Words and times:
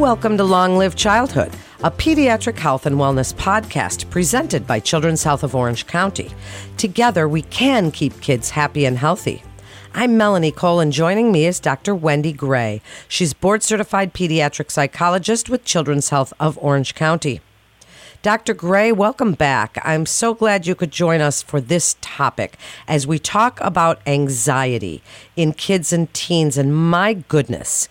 Welcome 0.00 0.38
to 0.38 0.44
Long 0.44 0.78
Live 0.78 0.96
Childhood, 0.96 1.52
a 1.84 1.90
pediatric 1.90 2.58
health 2.58 2.86
and 2.86 2.96
wellness 2.96 3.34
podcast 3.34 4.08
presented 4.08 4.66
by 4.66 4.80
Children's 4.80 5.24
Health 5.24 5.42
of 5.42 5.54
Orange 5.54 5.86
County. 5.86 6.30
Together, 6.78 7.28
we 7.28 7.42
can 7.42 7.90
keep 7.90 8.18
kids 8.22 8.48
happy 8.48 8.86
and 8.86 8.96
healthy. 8.96 9.42
I'm 9.92 10.16
Melanie 10.16 10.52
Cole, 10.52 10.80
and 10.80 10.90
joining 10.90 11.30
me 11.30 11.44
is 11.44 11.60
Dr. 11.60 11.94
Wendy 11.94 12.32
Gray. 12.32 12.80
She's 13.08 13.34
board 13.34 13.62
certified 13.62 14.14
pediatric 14.14 14.70
psychologist 14.70 15.50
with 15.50 15.66
Children's 15.66 16.08
Health 16.08 16.32
of 16.40 16.56
Orange 16.62 16.94
County. 16.94 17.42
Dr. 18.22 18.54
Gray, 18.54 18.92
welcome 18.92 19.32
back. 19.32 19.78
I'm 19.84 20.06
so 20.06 20.32
glad 20.32 20.66
you 20.66 20.74
could 20.74 20.92
join 20.92 21.20
us 21.20 21.42
for 21.42 21.60
this 21.60 21.96
topic 22.00 22.56
as 22.88 23.06
we 23.06 23.18
talk 23.18 23.60
about 23.60 24.00
anxiety 24.06 25.02
in 25.36 25.52
kids 25.52 25.92
and 25.92 26.12
teens. 26.14 26.56
And 26.56 26.74
my 26.74 27.12
goodness, 27.12 27.90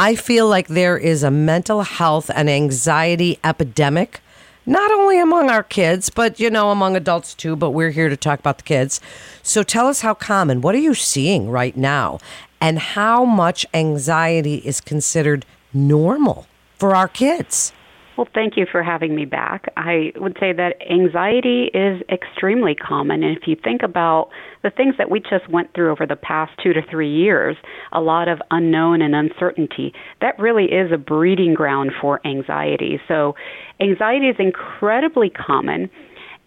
I 0.00 0.14
feel 0.14 0.46
like 0.46 0.68
there 0.68 0.96
is 0.96 1.24
a 1.24 1.30
mental 1.30 1.82
health 1.82 2.30
and 2.32 2.48
anxiety 2.48 3.40
epidemic, 3.42 4.20
not 4.64 4.92
only 4.92 5.18
among 5.18 5.50
our 5.50 5.64
kids, 5.64 6.08
but, 6.08 6.38
you 6.38 6.50
know, 6.50 6.70
among 6.70 6.94
adults 6.94 7.34
too, 7.34 7.56
but 7.56 7.72
we're 7.72 7.90
here 7.90 8.08
to 8.08 8.16
talk 8.16 8.38
about 8.38 8.58
the 8.58 8.62
kids. 8.62 9.00
So 9.42 9.64
tell 9.64 9.88
us 9.88 10.02
how 10.02 10.14
common, 10.14 10.60
what 10.60 10.76
are 10.76 10.78
you 10.78 10.94
seeing 10.94 11.50
right 11.50 11.76
now, 11.76 12.20
and 12.60 12.78
how 12.78 13.24
much 13.24 13.66
anxiety 13.74 14.58
is 14.58 14.80
considered 14.80 15.44
normal 15.74 16.46
for 16.76 16.94
our 16.94 17.08
kids? 17.08 17.72
Well, 18.18 18.26
thank 18.34 18.56
you 18.56 18.66
for 18.68 18.82
having 18.82 19.14
me 19.14 19.26
back. 19.26 19.72
I 19.76 20.12
would 20.16 20.36
say 20.40 20.52
that 20.52 20.74
anxiety 20.90 21.70
is 21.72 22.02
extremely 22.10 22.74
common. 22.74 23.22
And 23.22 23.36
if 23.36 23.46
you 23.46 23.54
think 23.54 23.84
about 23.84 24.30
the 24.64 24.70
things 24.70 24.96
that 24.98 25.08
we 25.08 25.20
just 25.20 25.48
went 25.48 25.72
through 25.72 25.92
over 25.92 26.04
the 26.04 26.16
past 26.16 26.50
two 26.60 26.72
to 26.72 26.82
three 26.90 27.14
years, 27.14 27.56
a 27.92 28.00
lot 28.00 28.26
of 28.26 28.40
unknown 28.50 29.02
and 29.02 29.14
uncertainty, 29.14 29.92
that 30.20 30.36
really 30.36 30.64
is 30.64 30.90
a 30.90 30.98
breeding 30.98 31.54
ground 31.54 31.92
for 32.00 32.20
anxiety. 32.26 33.00
So, 33.06 33.36
anxiety 33.80 34.26
is 34.26 34.36
incredibly 34.40 35.30
common. 35.30 35.88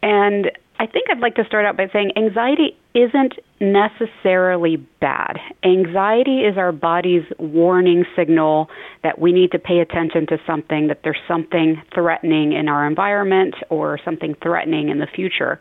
And 0.04 0.52
I 0.82 0.88
think 0.88 1.12
I'd 1.12 1.20
like 1.20 1.36
to 1.36 1.46
start 1.46 1.64
out 1.68 1.78
by 1.78 1.86
saying 1.94 2.14
anxiety 2.18 2.76
isn't 2.96 3.34
necessarily 3.60 4.78
bad. 5.00 5.38
Anxiety 5.64 6.40
is 6.40 6.58
our 6.58 6.72
body's 6.72 7.22
warning 7.38 8.04
signal 8.16 8.68
that 9.04 9.20
we 9.20 9.32
need 9.32 9.52
to 9.52 9.60
pay 9.60 9.78
attention 9.78 10.26
to 10.26 10.40
something, 10.48 10.88
that 10.88 11.02
there's 11.04 11.22
something 11.28 11.80
threatening 11.94 12.54
in 12.54 12.68
our 12.68 12.88
environment 12.88 13.54
or 13.70 14.00
something 14.04 14.34
threatening 14.42 14.90
in 14.90 14.98
the 14.98 15.06
future. 15.06 15.60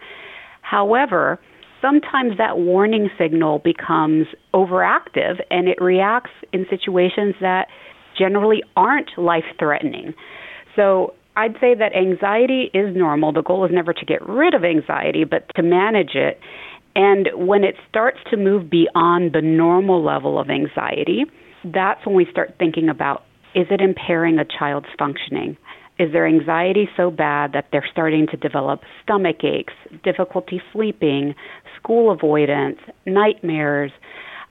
However, 0.63 1.39
sometimes 1.83 2.39
that 2.39 2.57
warning 2.57 3.11
signal 3.19 3.59
becomes 3.59 4.27
overactive 4.55 5.43
and 5.51 5.69
it 5.69 5.83
reacts 5.83 6.33
in 6.55 6.65
situations 6.71 7.35
that 7.43 7.69
generally 8.19 8.63
aren't 8.75 9.11
life 9.19 9.45
threatening. 9.59 10.15
So 10.77 11.13
I'd 11.37 11.55
say 11.61 11.75
that 11.75 11.95
anxiety 11.95 12.71
is 12.75 12.95
normal. 12.95 13.33
The 13.33 13.43
goal 13.43 13.65
is 13.65 13.71
never 13.73 13.93
to 13.93 14.05
get 14.05 14.27
rid 14.27 14.55
of 14.55 14.65
anxiety, 14.65 15.25
but 15.25 15.47
to 15.57 15.63
manage 15.63 16.15
it. 16.15 16.41
And 16.95 17.29
when 17.35 17.63
it 17.63 17.77
starts 17.89 18.19
to 18.31 18.37
move 18.37 18.69
beyond 18.69 19.33
the 19.33 19.43
normal 19.43 20.05
level 20.05 20.41
of 20.41 20.51
anxiety, 20.51 21.25
that's 21.65 22.05
when 22.05 22.17
we 22.17 22.27
start 22.31 22.57
thinking 22.59 22.89
about 22.89 23.23
is 23.55 23.67
it 23.71 23.81
impairing 23.81 24.39
a 24.39 24.45
child's 24.45 24.87
functioning? 24.99 25.57
Is 25.99 26.13
their 26.13 26.27
anxiety 26.27 26.89
so 26.97 27.11
bad 27.11 27.53
that 27.53 27.67
they're 27.71 27.87
starting 27.91 28.27
to 28.29 28.37
develop 28.37 28.81
stomach 29.03 29.45
aches, 29.45 29.75
difficulty 30.03 30.63
sleeping, 30.73 31.35
school 31.77 32.11
avoidance, 32.11 32.79
nightmares? 33.07 33.91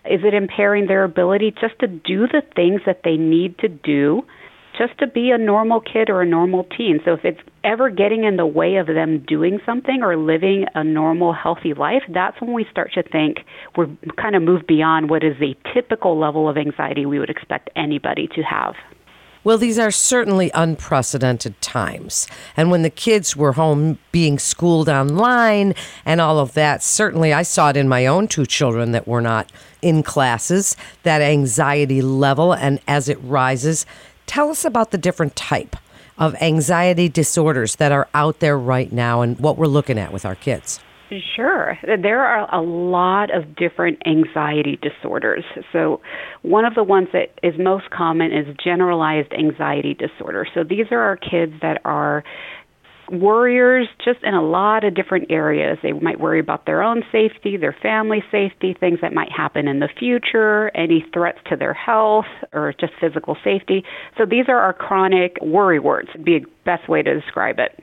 Is 0.06 0.22
it 0.24 0.34
impairing 0.34 0.88
their 0.88 1.04
ability 1.04 1.54
just 1.60 1.80
to 1.80 1.88
do 1.88 2.28
the 2.28 2.42
things 2.56 2.82
that 2.86 3.02
they 3.04 3.18
need 3.18 3.58
to 3.60 3.68
do 3.68 4.24
just 4.80 4.98
to 4.98 5.08
be 5.08 5.30
a 5.30 5.38
normal 5.38 5.82
kid 5.82 6.10
or 6.10 6.22
a 6.22 6.26
normal 6.26 6.64
teen. 6.64 7.00
So 7.04 7.14
if 7.14 7.26
it's 7.26 7.42
ever 7.66 7.90
getting 7.90 8.24
in 8.24 8.38
the 8.38 8.46
way 8.46 8.78
of 8.78 8.88
them 8.88 9.24
doing 9.28 9.60
something 9.66 10.02
or 10.02 10.16
living 10.16 10.66
a 10.74 10.84
normal, 10.84 11.34
healthy 11.34 11.74
life, 11.74 12.04
that's 12.10 12.40
when 12.40 12.54
we 12.54 12.66
start 12.72 12.94
to 12.94 13.04
think 13.04 13.40
we're 13.76 13.90
kind 14.18 14.36
of 14.36 14.42
moved 14.42 14.66
beyond 14.68 15.10
what 15.10 15.24
is 15.24 15.38
the 15.40 15.56
typical 15.74 16.18
level 16.18 16.48
of 16.48 16.58
anxiety 16.58 17.06
we 17.06 17.20
would 17.20 17.30
expect 17.30 17.70
anybody 17.76 18.28
to 18.36 18.42
have. 18.42 18.74
Well, 19.44 19.58
these 19.58 19.80
are 19.80 19.92
certainly 19.92 20.52
unprecedented 20.54 21.62
times. 21.62 22.28
And 22.58 22.72
when 22.72 22.82
the 22.82 22.90
kids 22.90 23.38
were 23.38 23.54
home 23.54 23.98
being 24.12 24.38
schooled 24.38 24.90
online 24.90 25.76
and 26.06 26.20
all 26.20 26.40
of 26.40 26.54
that, 26.56 26.84
certainly 26.84 27.32
I 27.34 27.44
saw 27.44 27.70
it 27.70 27.78
in 27.78 27.88
my 27.88 28.06
own 28.06 28.28
two 28.28 28.46
children 28.46 28.92
that 28.92 29.08
were 29.08 29.22
not 29.22 29.52
in 29.82 30.04
classes, 30.04 30.76
that 31.04 31.22
anxiety 31.22 32.02
level. 32.02 32.54
And 32.54 32.82
as 32.88 33.08
it 33.08 33.18
rises, 33.24 33.86
Tell 34.30 34.52
us 34.52 34.64
about 34.64 34.92
the 34.92 35.00
different 35.00 35.36
type 35.36 35.76
of 36.20 36.36
anxiety 36.36 37.10
disorders 37.10 37.78
that 37.78 37.92
are 37.92 38.08
out 38.14 38.42
there 38.42 38.60
right 38.60 38.92
now 38.92 39.22
and 39.22 39.40
what 39.40 39.58
we're 39.58 39.66
looking 39.66 39.98
at 39.98 40.14
with 40.14 40.24
our 40.24 40.36
kids. 40.36 40.80
Sure. 41.36 41.80
There 41.82 42.24
are 42.24 42.48
a 42.54 42.62
lot 42.62 43.36
of 43.36 43.56
different 43.56 44.04
anxiety 44.06 44.78
disorders. 44.84 45.44
So, 45.74 46.00
one 46.44 46.64
of 46.64 46.76
the 46.76 46.84
ones 46.84 47.08
that 47.12 47.40
is 47.42 47.56
most 47.58 47.90
common 47.90 48.32
is 48.32 48.46
generalized 48.64 49.34
anxiety 49.34 49.96
disorder. 49.96 50.46
So, 50.54 50.64
these 50.64 50.86
are 50.92 51.00
our 51.00 51.18
kids 51.18 51.54
that 51.64 51.82
are 51.84 52.24
worriers 53.12 53.88
just 54.04 54.20
in 54.24 54.34
a 54.34 54.44
lot 54.44 54.84
of 54.84 54.96
different 54.96 55.32
areas. 55.32 55.78
They 55.82 55.94
might 55.94 56.20
worry 56.20 56.40
about 56.40 56.66
their 56.66 56.82
own 56.82 57.04
safety, 57.12 57.58
their 57.58 57.76
family 57.82 58.24
safety, 58.32 58.76
things 58.80 59.00
that 59.02 59.14
might 59.14 59.32
happen 59.32 59.68
in 59.68 59.80
the 59.80 59.90
future, 59.98 60.70
any 60.76 61.06
threats 61.14 61.40
to 61.50 61.56
their 61.56 61.74
health, 61.74 62.26
or 62.54 62.74
just 62.80 62.94
physical 63.00 63.38
safety. 63.44 63.84
So 64.18 64.26
these 64.26 64.46
are 64.48 64.60
our 64.60 64.74
chronic 64.74 65.38
worry 65.42 65.80
words, 65.80 66.10
would 66.14 66.26
be 66.26 66.38
a 66.38 66.42
best 66.66 66.88
way 66.90 67.02
to 67.02 67.20
describe 67.20 67.60
it. 67.60 67.80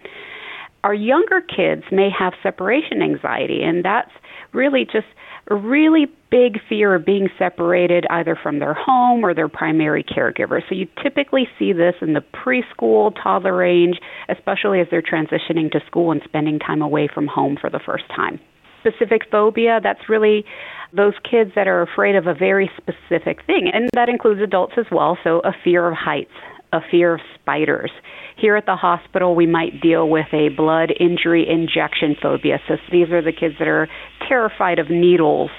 Our 0.85 0.95
younger 0.95 1.41
kids 1.41 1.83
may 1.91 2.09
have 2.17 2.33
separation 2.43 3.03
anxiety, 3.03 3.63
and 3.63 3.85
that's 3.85 4.13
really 4.53 4.85
just 4.85 5.07
a 5.49 5.55
really 5.55 6.07
big 6.31 6.59
fear 6.69 6.95
of 6.95 7.05
being 7.05 7.29
separated 7.39 8.05
either 8.11 8.37
from 8.41 8.59
their 8.59 8.75
home 8.75 9.25
or 9.25 9.33
their 9.33 9.49
primary 9.49 10.03
caregiver. 10.03 10.61
So 10.69 10.75
you 10.75 10.87
typically 11.03 11.49
see 11.59 11.73
this 11.73 11.95
in 12.01 12.15
the 12.15 12.23
preschool, 12.33 13.15
toddler 13.23 13.57
range, 13.57 14.01
especially 14.29 14.81
as 14.81 14.89
they're 14.91 15.03
transitioning 15.03 15.71
to 15.73 15.81
school 15.87 16.11
and 16.11 16.21
spending 16.25 16.59
time 16.59 16.83
away 16.83 17.09
from 17.13 17.27
home 17.27 17.57
for 17.61 17.71
the 17.71 17.81
first 17.85 18.05
time. 18.15 18.41
Specific 18.81 19.23
phobia, 19.31 19.81
that's 19.83 20.09
really 20.09 20.45
those 20.93 21.15
kids 21.29 21.51
that 21.55 21.67
are 21.67 21.83
afraid 21.83 22.17
of 22.17 22.27
a 22.27 22.35
very 22.35 22.71
specific 22.77 23.45
thing, 23.47 23.71
and 23.73 23.89
that 23.95 24.09
includes 24.09 24.41
adults 24.41 24.75
as 24.77 24.87
well. 24.91 25.19
So 25.25 25.41
a 25.41 25.53
fear 25.65 25.89
of 25.89 25.95
heights, 25.97 26.31
a 26.73 26.81
fear 26.91 27.15
of 27.15 27.21
spiders. 27.35 27.91
Here 28.39 28.57
at 28.57 28.67
the 28.67 28.77
hospital, 28.77 29.35
we 29.35 29.47
might 29.47 29.81
deal 29.81 30.09
with 30.09 30.27
a 30.33 30.51
blood 30.51 30.93
injury 31.01 31.47
injection 31.49 32.17
phobia. 32.21 32.59
So 32.69 32.77
these 32.93 33.09
are 33.11 33.23
the 33.23 33.33
kids 33.33 33.55
that 33.59 33.69
are 33.69 33.89
terrified 34.29 34.79
of 34.79 34.91
needles, 34.91 35.51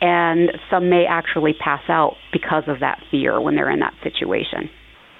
and 0.00 0.52
some 0.70 0.88
may 0.88 1.06
actually 1.06 1.54
pass 1.54 1.82
out 1.88 2.14
because 2.32 2.64
of 2.68 2.80
that 2.80 3.00
fear 3.10 3.40
when 3.40 3.56
they're 3.56 3.70
in 3.70 3.80
that 3.80 3.94
situation. 4.04 4.70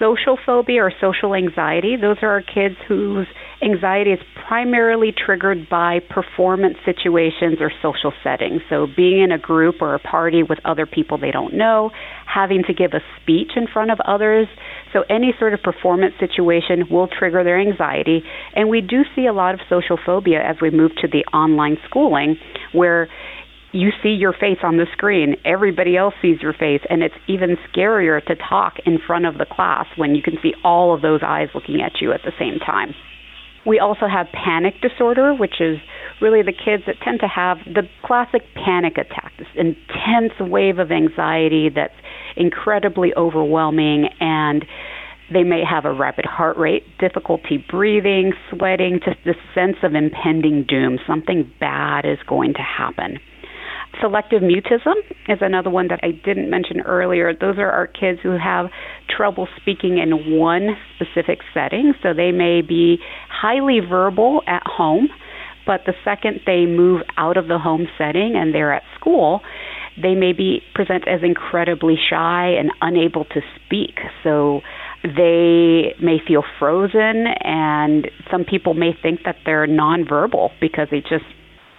Social 0.01 0.35
phobia 0.43 0.81
or 0.83 0.91
social 0.99 1.35
anxiety, 1.35 1.95
those 1.95 2.17
are 2.23 2.29
our 2.29 2.41
kids 2.41 2.73
whose 2.87 3.27
anxiety 3.61 4.09
is 4.09 4.19
primarily 4.47 5.13
triggered 5.13 5.69
by 5.69 5.99
performance 6.09 6.75
situations 6.83 7.57
or 7.59 7.71
social 7.83 8.11
settings. 8.23 8.61
So, 8.67 8.87
being 8.97 9.21
in 9.21 9.31
a 9.31 9.37
group 9.37 9.75
or 9.79 9.93
a 9.93 9.99
party 9.99 10.41
with 10.41 10.57
other 10.65 10.87
people 10.87 11.19
they 11.19 11.29
don't 11.29 11.53
know, 11.53 11.91
having 12.25 12.63
to 12.63 12.73
give 12.73 12.93
a 12.93 13.01
speech 13.21 13.51
in 13.55 13.67
front 13.67 13.91
of 13.91 13.99
others. 14.03 14.47
So, 14.91 15.03
any 15.07 15.35
sort 15.37 15.53
of 15.53 15.61
performance 15.61 16.15
situation 16.19 16.85
will 16.89 17.07
trigger 17.07 17.43
their 17.43 17.61
anxiety. 17.61 18.23
And 18.55 18.69
we 18.69 18.81
do 18.81 19.03
see 19.15 19.27
a 19.27 19.33
lot 19.33 19.53
of 19.53 19.59
social 19.69 19.99
phobia 20.03 20.41
as 20.41 20.55
we 20.61 20.71
move 20.71 20.91
to 21.01 21.07
the 21.07 21.23
online 21.31 21.77
schooling, 21.87 22.37
where 22.71 23.07
you 23.71 23.89
see 24.03 24.09
your 24.09 24.33
face 24.33 24.59
on 24.63 24.77
the 24.77 24.85
screen. 24.93 25.35
Everybody 25.45 25.95
else 25.95 26.13
sees 26.21 26.41
your 26.41 26.53
face, 26.53 26.81
and 26.89 27.01
it's 27.01 27.15
even 27.27 27.55
scarier 27.71 28.23
to 28.25 28.35
talk 28.35 28.73
in 28.85 28.99
front 29.05 29.25
of 29.25 29.37
the 29.37 29.45
class 29.45 29.85
when 29.95 30.15
you 30.15 30.21
can 30.21 30.37
see 30.41 30.53
all 30.63 30.93
of 30.93 31.01
those 31.01 31.21
eyes 31.25 31.47
looking 31.53 31.81
at 31.81 32.01
you 32.01 32.11
at 32.11 32.21
the 32.23 32.33
same 32.37 32.59
time. 32.59 32.93
We 33.65 33.79
also 33.79 34.07
have 34.07 34.27
panic 34.33 34.75
disorder, 34.81 35.33
which 35.33 35.61
is 35.61 35.77
really 36.19 36.41
the 36.41 36.53
kids 36.53 36.83
that 36.87 36.95
tend 37.03 37.19
to 37.19 37.27
have 37.27 37.57
the 37.65 37.83
classic 38.03 38.41
panic 38.55 38.93
attack, 38.97 39.33
this 39.37 39.47
intense 39.55 40.33
wave 40.39 40.79
of 40.79 40.91
anxiety 40.91 41.69
that's 41.69 41.93
incredibly 42.35 43.13
overwhelming 43.15 44.09
and 44.19 44.65
they 45.31 45.43
may 45.43 45.63
have 45.63 45.85
a 45.85 45.93
rapid 45.93 46.25
heart 46.25 46.57
rate, 46.57 46.83
difficulty 46.99 47.63
breathing, 47.69 48.33
sweating, 48.49 48.99
just 49.03 49.17
this 49.23 49.37
sense 49.55 49.77
of 49.81 49.95
impending 49.95 50.65
doom. 50.67 50.97
Something 51.07 51.49
bad 51.59 52.05
is 52.05 52.17
going 52.27 52.53
to 52.53 52.61
happen. 52.61 53.17
Selective 54.01 54.41
mutism 54.41 54.95
is 55.29 55.37
another 55.41 55.69
one 55.69 55.87
that 55.89 55.99
I 56.01 56.11
didn't 56.11 56.49
mention 56.49 56.81
earlier. 56.81 57.33
Those 57.33 57.57
are 57.59 57.69
our 57.69 57.85
kids 57.87 58.19
who 58.23 58.35
have 58.37 58.71
trouble 59.15 59.47
speaking 59.61 59.99
in 59.99 60.37
one 60.39 60.75
specific 60.95 61.39
setting. 61.53 61.93
So 62.01 62.13
they 62.13 62.31
may 62.31 62.61
be 62.61 62.97
highly 63.29 63.79
verbal 63.79 64.41
at 64.47 64.63
home, 64.65 65.07
but 65.67 65.81
the 65.85 65.93
second 66.03 66.41
they 66.47 66.65
move 66.65 67.01
out 67.17 67.37
of 67.37 67.47
the 67.47 67.59
home 67.59 67.87
setting 67.97 68.33
and 68.35 68.55
they're 68.55 68.73
at 68.73 68.83
school, 68.99 69.41
they 70.01 70.15
may 70.15 70.33
be 70.33 70.61
present 70.73 71.07
as 71.07 71.19
incredibly 71.21 71.95
shy 72.09 72.47
and 72.57 72.71
unable 72.81 73.25
to 73.25 73.41
speak. 73.65 73.99
So 74.23 74.61
They 75.03 75.95
may 75.99 76.17
feel 76.27 76.43
frozen, 76.59 77.25
and 77.41 78.07
some 78.29 78.45
people 78.45 78.75
may 78.75 78.91
think 79.01 79.21
that 79.25 79.37
they're 79.45 79.65
nonverbal 79.65 80.51
because 80.61 80.89
they 80.91 81.01
just 81.01 81.25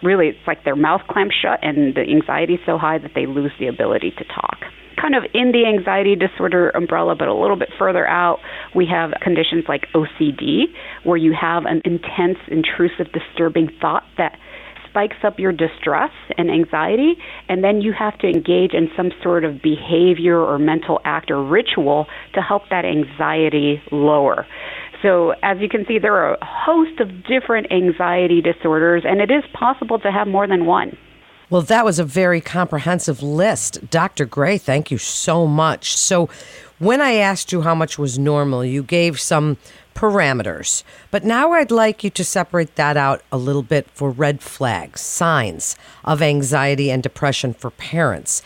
really, 0.03 0.29
it's 0.29 0.47
like 0.47 0.65
their 0.65 0.77
mouth 0.77 1.03
clamps 1.09 1.35
shut 1.41 1.61
and 1.63 1.95
the 1.95 2.03
anxiety 2.03 2.55
is 2.55 2.61
so 2.67 2.79
high 2.79 2.99
that 2.99 3.13
they 3.15 3.27
lose 3.27 3.53
the 3.59 3.69
ability 3.69 4.13
to 4.19 4.25
talk 4.25 4.59
kind 5.01 5.17
of 5.17 5.25
in 5.35 5.51
the 5.51 5.67
anxiety 5.67 6.15
disorder 6.15 6.71
umbrella, 6.71 7.17
but 7.19 7.27
a 7.27 7.35
little 7.35 7.57
bit 7.57 7.71
further 7.77 8.07
out, 8.07 8.39
we 8.75 8.87
have 8.87 9.11
conditions 9.21 9.65
like 9.69 9.89
OCD, 9.95 10.65
where 11.03 11.17
you 11.17 11.35
have 11.39 11.65
an 11.65 11.83
intense, 11.85 12.39
intrusive, 12.49 13.13
disturbing 13.13 13.69
thought 13.81 14.05
that 14.17 14.39
spikes 14.89 15.17
up 15.25 15.39
your 15.39 15.53
distress 15.53 16.11
and 16.37 16.51
anxiety, 16.51 17.15
and 17.49 17.65
then 17.65 17.81
you 17.81 17.93
have 17.99 18.17
to 18.19 18.29
engage 18.29 18.75
in 18.75 18.89
some 18.97 19.11
sort 19.23 19.43
of 19.43 19.63
behavior 19.63 20.39
or 20.39 20.59
mental 20.59 21.01
act 21.05 21.31
or 21.31 21.43
ritual 21.43 22.07
to 22.35 22.41
help 22.41 22.63
that 22.71 22.85
anxiety 22.85 23.83
lower. 23.91 24.47
So, 25.03 25.35
as 25.43 25.59
you 25.61 25.69
can 25.69 25.85
see, 25.87 25.99
there 25.99 26.15
are 26.15 26.35
a 26.35 26.45
host 26.45 27.01
of 27.01 27.25
different 27.25 27.73
anxiety 27.73 28.41
disorders, 28.41 29.03
and 29.05 29.21
it 29.21 29.33
is 29.33 29.43
possible 29.53 29.99
to 29.99 30.13
have 30.13 30.29
more 30.29 30.47
than 30.47 30.65
one. 30.65 30.97
Well, 31.51 31.63
that 31.63 31.85
was 31.85 31.99
a 31.99 32.05
very 32.05 32.41
comprehensive 32.41 33.23
list. 33.23 33.91
Dr. 33.91 34.25
Gray, 34.25 34.59
thank 34.59 34.91
you 34.91 34.99
so 34.99 35.47
much. 35.47 35.97
So, 35.97 36.31
when 36.79 37.01
I 37.01 37.15
asked 37.15 37.53
you 37.53 37.63
how 37.63 37.75
much 37.75 37.99
was 37.99 38.19
normal, 38.19 38.65
you 38.65 38.83
gave 38.83 39.21
some 39.21 39.57
parameters. 39.95 40.83
But 41.11 41.25
now 41.25 41.53
I'd 41.53 41.71
like 41.71 42.05
you 42.05 42.11
to 42.11 42.25
separate 42.25 42.77
that 42.77 42.97
out 42.97 43.23
a 43.31 43.37
little 43.37 43.63
bit 43.63 43.89
for 43.91 44.11
red 44.11 44.41
flags, 44.41 45.01
signs 45.01 45.77
of 46.05 46.23
anxiety 46.23 46.91
and 46.91 47.03
depression 47.03 47.55
for 47.55 47.71
parents 47.71 48.43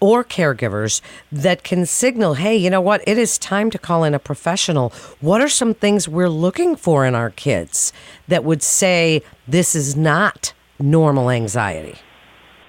or 0.00 0.24
caregivers 0.24 1.00
that 1.32 1.62
can 1.62 1.86
signal, 1.86 2.34
hey, 2.34 2.56
you 2.56 2.70
know 2.70 2.80
what, 2.80 3.02
it 3.06 3.18
is 3.18 3.38
time 3.38 3.70
to 3.70 3.78
call 3.78 4.04
in 4.04 4.14
a 4.14 4.18
professional. 4.18 4.90
What 5.20 5.40
are 5.40 5.48
some 5.48 5.74
things 5.74 6.08
we're 6.08 6.28
looking 6.28 6.76
for 6.76 7.04
in 7.04 7.14
our 7.14 7.30
kids 7.30 7.92
that 8.28 8.44
would 8.44 8.62
say 8.62 9.22
this 9.46 9.74
is 9.74 9.96
not 9.96 10.52
normal 10.78 11.30
anxiety? 11.30 11.96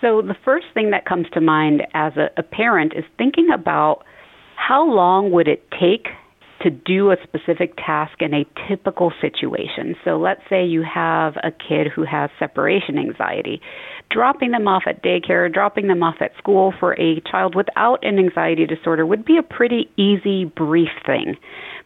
So, 0.02 0.22
the 0.22 0.36
first 0.46 0.68
thing 0.74 0.92
that 0.92 1.06
comes 1.06 1.28
to 1.34 1.42
mind 1.42 1.84
as 1.94 2.16
a, 2.16 2.30
a 2.38 2.44
parent 2.44 2.94
is 2.96 3.04
thinking 3.18 3.50
about 3.54 4.06
how 4.56 4.86
long 4.86 5.32
would 5.32 5.48
it 5.48 5.68
take 5.78 6.08
to 6.62 6.70
do 6.70 7.12
a 7.12 7.16
specific 7.24 7.76
task 7.78 8.22
in 8.22 8.34
a 8.34 8.46
typical 8.68 9.12
situation. 9.22 9.96
So 10.04 10.18
let's 10.18 10.42
say 10.50 10.66
you 10.66 10.84
have 10.84 11.36
a 11.38 11.52
kid 11.52 11.88
who 11.94 12.04
has 12.04 12.30
separation 12.40 12.98
anxiety. 12.98 13.62
Dropping 14.12 14.52
them 14.52 14.68
off 14.68 14.84
at 14.88 15.04
daycare, 15.04 15.54
dropping 15.54 15.88
them 15.88 16.02
off 16.02 16.16
at 16.20 16.32
school 16.38 16.74
for 16.80 17.00
a 17.00 17.22
child 17.30 17.54
without 17.54 18.04
an 18.04 18.18
anxiety 18.18 18.66
disorder 18.66 19.06
would 19.06 19.24
be 19.24 19.38
a 19.38 19.44
pretty 19.44 19.88
easy, 19.98 20.46
brief 20.46 20.90
thing. 21.06 21.36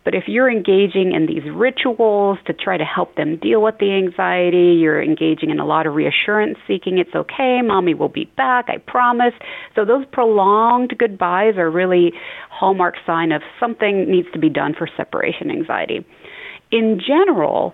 But 0.06 0.16
if 0.16 0.24
you're 0.28 0.50
engaging 0.50 1.14
in 1.14 1.28
these 1.28 1.44
rituals 1.54 2.38
to 2.48 2.54
try 2.54 2.78
to 2.78 2.84
help 2.84 3.16
them 3.16 3.38
deal 3.38 3.62
with 3.62 3.76
the 3.80 3.92
anxiety, 3.92 4.78
you're 4.80 5.02
engaging 5.02 5.50
in 5.50 5.60
a 5.60 5.66
lot 5.66 5.86
of 5.86 5.96
reassurance 5.96 6.58
seeking, 6.68 6.98
it's 6.98 7.16
okay, 7.16 7.62
mommy 7.62 7.94
will 7.94 8.10
be 8.10 8.32
back, 8.38 8.66
I 8.68 8.78
promise. 8.78 9.34
So 9.76 9.86
those 9.86 10.06
prolonged 10.12 10.98
goodbyes 10.98 11.58
are 11.58 11.70
really 11.70 12.12
hallmark 12.50 12.96
sign 13.06 13.32
of 13.32 13.42
something 13.60 14.10
needs 14.10 14.28
to 14.34 14.40
be 14.40 14.50
done 14.50 14.76
for 14.78 14.88
separation 14.96 15.50
anxiety. 15.52 16.06
In 16.72 17.00
general, 17.06 17.74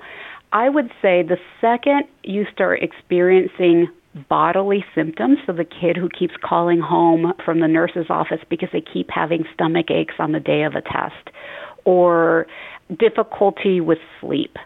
I 0.52 0.70
would 0.70 0.90
say 1.02 1.24
the 1.24 1.38
second 1.62 2.06
you 2.24 2.46
start 2.52 2.82
experiencing 2.82 3.88
bodily 4.28 4.84
symptoms. 4.96 5.38
So 5.46 5.54
the 5.54 5.66
kid 5.66 5.98
who 5.98 6.10
keeps 6.10 6.34
calling 6.44 6.80
home 6.80 7.34
from 7.46 7.60
the 7.60 7.68
nurse's 7.68 8.08
office 8.10 8.40
because 8.50 8.70
they 8.74 8.82
keep 8.82 9.10
having 9.10 9.44
stomach 9.54 9.92
aches 9.92 10.16
on 10.20 10.32
the 10.32 10.40
day 10.40 10.64
of 10.64 10.74
a 10.74 10.82
test, 10.82 11.30
or 11.86 12.48
difficulty 12.98 13.80
with 13.82 14.00
sleep. 14.20 14.58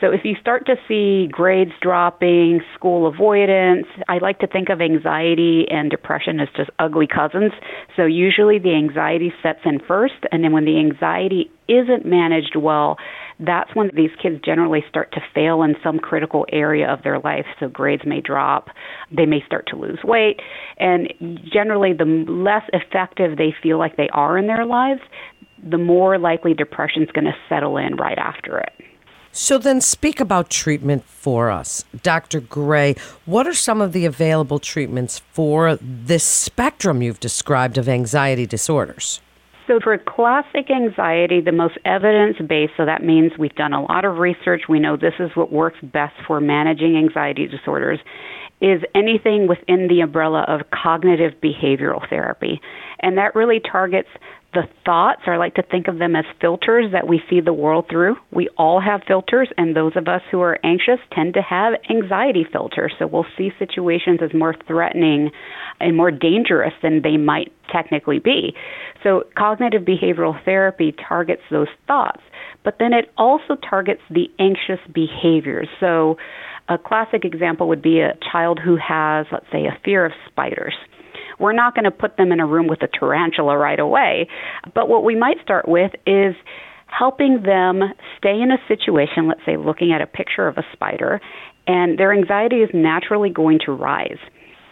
So 0.00 0.10
if 0.10 0.20
you 0.24 0.34
start 0.40 0.66
to 0.66 0.76
see 0.86 1.26
grades 1.30 1.72
dropping, 1.80 2.60
school 2.74 3.06
avoidance, 3.06 3.86
I 4.08 4.18
like 4.18 4.40
to 4.40 4.46
think 4.46 4.68
of 4.68 4.80
anxiety 4.82 5.64
and 5.70 5.90
depression 5.90 6.38
as 6.38 6.48
just 6.54 6.68
ugly 6.78 7.06
cousins. 7.06 7.52
So 7.96 8.04
usually 8.04 8.58
the 8.58 8.74
anxiety 8.74 9.32
sets 9.42 9.60
in 9.64 9.80
first, 9.86 10.26
and 10.30 10.44
then 10.44 10.52
when 10.52 10.66
the 10.66 10.78
anxiety 10.78 11.50
isn't 11.68 12.04
managed 12.04 12.56
well, 12.56 12.98
that's 13.38 13.74
when 13.74 13.90
these 13.94 14.10
kids 14.22 14.40
generally 14.44 14.82
start 14.88 15.12
to 15.12 15.20
fail 15.34 15.62
in 15.62 15.76
some 15.82 15.98
critical 15.98 16.46
area 16.50 16.90
of 16.90 17.02
their 17.02 17.18
life. 17.18 17.46
So 17.60 17.68
grades 17.68 18.04
may 18.06 18.20
drop, 18.20 18.68
they 19.14 19.26
may 19.26 19.42
start 19.44 19.66
to 19.68 19.76
lose 19.76 19.98
weight, 20.04 20.40
and 20.78 21.12
generally 21.52 21.92
the 21.92 22.04
less 22.04 22.62
effective 22.72 23.36
they 23.36 23.54
feel 23.62 23.78
like 23.78 23.96
they 23.96 24.08
are 24.12 24.38
in 24.38 24.46
their 24.46 24.64
lives, 24.64 25.02
the 25.62 25.78
more 25.78 26.18
likely 26.18 26.54
depression 26.54 27.02
is 27.02 27.10
going 27.12 27.24
to 27.24 27.36
settle 27.48 27.76
in 27.76 27.96
right 27.96 28.18
after 28.18 28.58
it. 28.58 28.72
So 29.32 29.58
then 29.58 29.82
speak 29.82 30.18
about 30.18 30.48
treatment 30.48 31.04
for 31.04 31.50
us. 31.50 31.84
Dr. 32.02 32.40
Gray, 32.40 32.94
what 33.26 33.46
are 33.46 33.52
some 33.52 33.82
of 33.82 33.92
the 33.92 34.06
available 34.06 34.58
treatments 34.58 35.18
for 35.18 35.76
this 35.82 36.24
spectrum 36.24 37.02
you've 37.02 37.20
described 37.20 37.76
of 37.76 37.86
anxiety 37.86 38.46
disorders? 38.46 39.20
So, 39.66 39.80
for 39.82 39.98
classic 39.98 40.70
anxiety, 40.70 41.40
the 41.40 41.50
most 41.50 41.76
evidence 41.84 42.36
based, 42.48 42.74
so 42.76 42.84
that 42.86 43.02
means 43.02 43.32
we've 43.36 43.54
done 43.54 43.72
a 43.72 43.82
lot 43.82 44.04
of 44.04 44.18
research, 44.18 44.62
we 44.68 44.78
know 44.78 44.96
this 44.96 45.14
is 45.18 45.30
what 45.34 45.50
works 45.50 45.78
best 45.82 46.14
for 46.24 46.40
managing 46.40 46.96
anxiety 46.96 47.48
disorders, 47.48 47.98
is 48.60 48.82
anything 48.94 49.46
within 49.48 49.88
the 49.88 50.00
umbrella 50.00 50.44
of 50.48 50.62
cognitive 50.70 51.34
behavioral 51.42 52.08
therapy. 52.08 52.60
And 53.00 53.18
that 53.18 53.34
really 53.34 53.60
targets 53.60 54.08
the 54.54 54.62
thoughts, 54.86 55.20
or 55.26 55.34
I 55.34 55.36
like 55.36 55.54
to 55.56 55.62
think 55.62 55.86
of 55.86 55.98
them 55.98 56.16
as 56.16 56.24
filters 56.40 56.92
that 56.92 57.06
we 57.06 57.20
see 57.28 57.40
the 57.40 57.52
world 57.52 57.86
through. 57.90 58.16
We 58.32 58.48
all 58.56 58.80
have 58.80 59.02
filters, 59.06 59.48
and 59.58 59.76
those 59.76 59.92
of 59.96 60.08
us 60.08 60.22
who 60.30 60.40
are 60.40 60.58
anxious 60.64 60.98
tend 61.12 61.34
to 61.34 61.42
have 61.42 61.74
anxiety 61.90 62.46
filters. 62.50 62.94
So 62.98 63.06
we'll 63.06 63.26
see 63.36 63.50
situations 63.58 64.20
as 64.22 64.32
more 64.32 64.54
threatening 64.66 65.30
and 65.78 65.94
more 65.94 66.10
dangerous 66.10 66.72
than 66.82 67.02
they 67.02 67.18
might 67.18 67.52
technically 67.70 68.18
be. 68.18 68.54
So 69.02 69.24
cognitive 69.36 69.82
behavioral 69.82 70.42
therapy 70.44 70.94
targets 71.06 71.42
those 71.50 71.68
thoughts, 71.86 72.22
but 72.64 72.76
then 72.78 72.94
it 72.94 73.12
also 73.18 73.56
targets 73.68 74.00
the 74.08 74.30
anxious 74.38 74.80
behaviors. 74.94 75.68
So 75.80 76.16
a 76.68 76.78
classic 76.78 77.24
example 77.24 77.68
would 77.68 77.82
be 77.82 78.00
a 78.00 78.16
child 78.32 78.58
who 78.62 78.76
has, 78.76 79.26
let's 79.30 79.46
say, 79.52 79.66
a 79.66 79.78
fear 79.84 80.04
of 80.04 80.12
spiders 80.28 80.74
we're 81.38 81.52
not 81.52 81.74
going 81.74 81.84
to 81.84 81.90
put 81.90 82.16
them 82.16 82.32
in 82.32 82.40
a 82.40 82.46
room 82.46 82.66
with 82.66 82.82
a 82.82 82.88
tarantula 82.88 83.56
right 83.56 83.78
away. 83.78 84.28
But 84.74 84.88
what 84.88 85.04
we 85.04 85.14
might 85.14 85.36
start 85.42 85.68
with 85.68 85.92
is 86.06 86.34
helping 86.86 87.42
them 87.42 87.82
stay 88.18 88.40
in 88.40 88.50
a 88.50 88.58
situation, 88.68 89.28
let's 89.28 89.40
say 89.44 89.56
looking 89.56 89.92
at 89.92 90.00
a 90.00 90.06
picture 90.06 90.46
of 90.48 90.56
a 90.56 90.62
spider, 90.72 91.20
and 91.66 91.98
their 91.98 92.12
anxiety 92.12 92.56
is 92.56 92.70
naturally 92.72 93.30
going 93.30 93.58
to 93.66 93.72
rise. 93.72 94.18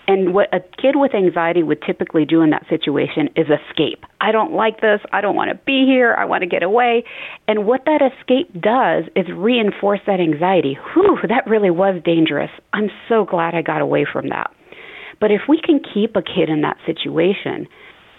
And 0.07 0.35
what 0.35 0.53
a 0.53 0.61
kid 0.61 0.97
with 0.97 1.15
anxiety 1.15 1.63
would 1.63 1.81
typically 1.81 2.27
do 2.27 2.43
in 2.43 2.51
that 2.51 2.67
situation 2.69 3.29
is 3.37 3.47
escape. 3.47 4.05
I 4.21 4.33
don't 4.33 4.53
like 4.53 4.81
this. 4.81 5.01
I 5.13 5.23
don't 5.23 5.35
want 5.35 5.51
to 5.51 5.59
be 5.65 5.87
here. 5.87 6.15
I 6.19 6.27
want 6.27 6.43
to 6.43 6.47
get 6.47 6.63
away. 6.63 7.05
And 7.49 7.67
what 7.67 7.87
that 7.87 8.03
escape 8.03 8.53
does 8.53 9.05
is 9.17 9.27
reinforce 9.35 10.01
that 10.07 10.21
anxiety. 10.21 10.77
Whew, 10.93 11.19
that 11.29 11.47
really 11.47 11.71
was 11.71 12.03
dangerous. 12.05 12.51
I'm 12.73 12.91
so 13.09 13.25
glad 13.25 13.55
I 13.55 13.63
got 13.63 13.81
away 13.81 14.07
from 14.11 14.29
that. 14.29 14.51
But 15.21 15.31
if 15.31 15.43
we 15.49 15.61
can 15.61 15.81
keep 15.81 16.17
a 16.17 16.23
kid 16.23 16.51
in 16.51 16.61
that 16.63 16.77
situation 16.85 17.67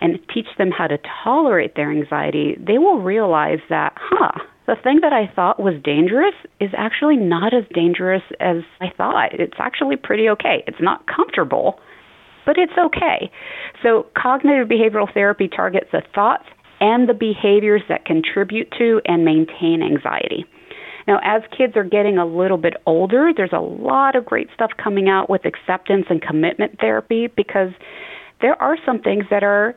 and 0.02 0.20
teach 0.34 0.48
them 0.58 0.72
how 0.72 0.88
to 0.88 0.98
tolerate 1.24 1.76
their 1.76 1.92
anxiety, 1.92 2.58
they 2.60 2.78
will 2.80 3.00
realize 3.00 3.60
that, 3.70 3.94
huh, 3.96 4.40
the 4.68 4.76
thing 4.84 5.00
that 5.02 5.14
I 5.14 5.32
thought 5.34 5.60
was 5.60 5.76
dangerous 5.84 6.34
is 6.60 6.72
actually 6.76 7.18
not 7.18 7.54
as 7.54 7.64
dangerous 7.74 8.24
as 8.40 8.58
I 8.82 8.88
thought. 8.96 9.34
It's 9.34 9.58
actually 9.60 9.96
pretty 9.96 10.30
okay. 10.30 10.64
It's 10.68 10.82
not 10.82 11.06
comfortable, 11.08 11.80
but 12.46 12.58
it's 12.58 12.74
okay. 12.78 13.32
So, 13.84 14.08
cognitive 14.18 14.68
behavioral 14.68 15.12
therapy 15.14 15.48
targets 15.48 15.88
the 15.92 16.02
thoughts 16.14 16.46
and 16.80 17.08
the 17.08 17.14
behaviors 17.14 17.82
that 17.90 18.06
contribute 18.06 18.72
to 18.78 19.02
and 19.06 19.24
maintain 19.24 19.82
anxiety. 19.84 20.46
Now, 21.08 21.20
as 21.24 21.44
kids 21.56 21.74
are 21.76 21.84
getting 21.84 22.18
a 22.18 22.26
little 22.26 22.58
bit 22.58 22.74
older, 22.86 23.32
there's 23.36 23.54
a 23.54 23.60
lot 23.60 24.16
of 24.16 24.26
great 24.26 24.48
stuff 24.54 24.72
coming 24.82 25.08
out 25.08 25.30
with 25.30 25.46
acceptance 25.46 26.08
and 26.10 26.22
commitment 26.22 26.80
therapy 26.80 27.28
because 27.28 27.70
there 28.42 28.60
are 28.62 28.78
some 28.86 29.00
things 29.02 29.26
that 29.30 29.44
are 29.44 29.76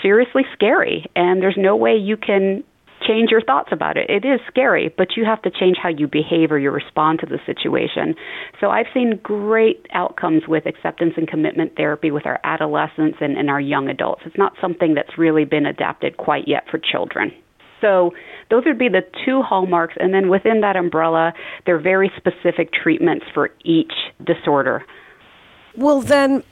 seriously 0.00 0.42
scary, 0.52 1.06
and 1.16 1.42
there's 1.42 1.56
no 1.58 1.74
way 1.74 1.96
you 1.96 2.16
can 2.16 2.62
change 3.08 3.30
your 3.30 3.40
thoughts 3.40 3.70
about 3.72 3.96
it. 3.96 4.10
It 4.10 4.26
is 4.26 4.40
scary, 4.48 4.94
but 4.96 5.16
you 5.16 5.24
have 5.24 5.40
to 5.42 5.50
change 5.50 5.76
how 5.82 5.88
you 5.88 6.06
behave 6.06 6.52
or 6.52 6.58
you 6.58 6.70
respond 6.70 7.20
to 7.20 7.26
the 7.26 7.38
situation. 7.46 8.14
So 8.60 8.70
I've 8.70 8.86
seen 8.92 9.18
great 9.22 9.86
outcomes 9.92 10.42
with 10.46 10.66
acceptance 10.66 11.14
and 11.16 11.26
commitment 11.26 11.74
therapy 11.76 12.10
with 12.10 12.26
our 12.26 12.38
adolescents 12.44 13.18
and, 13.20 13.36
and 13.36 13.48
our 13.48 13.60
young 13.60 13.88
adults. 13.88 14.22
It's 14.26 14.36
not 14.36 14.52
something 14.60 14.94
that's 14.94 15.16
really 15.16 15.44
been 15.44 15.66
adapted 15.66 16.18
quite 16.18 16.46
yet 16.46 16.64
for 16.70 16.78
children. 16.78 17.32
So 17.80 18.12
those 18.50 18.64
would 18.66 18.78
be 18.78 18.88
the 18.88 19.02
two 19.24 19.40
hallmarks, 19.42 19.94
and 19.98 20.12
then 20.12 20.28
within 20.28 20.60
that 20.62 20.76
umbrella, 20.76 21.32
there 21.64 21.76
are 21.76 21.80
very 21.80 22.10
specific 22.16 22.72
treatments 22.72 23.24
for 23.32 23.50
each 23.64 23.92
disorder. 24.24 24.84
Well, 25.76 26.00
then, 26.00 26.42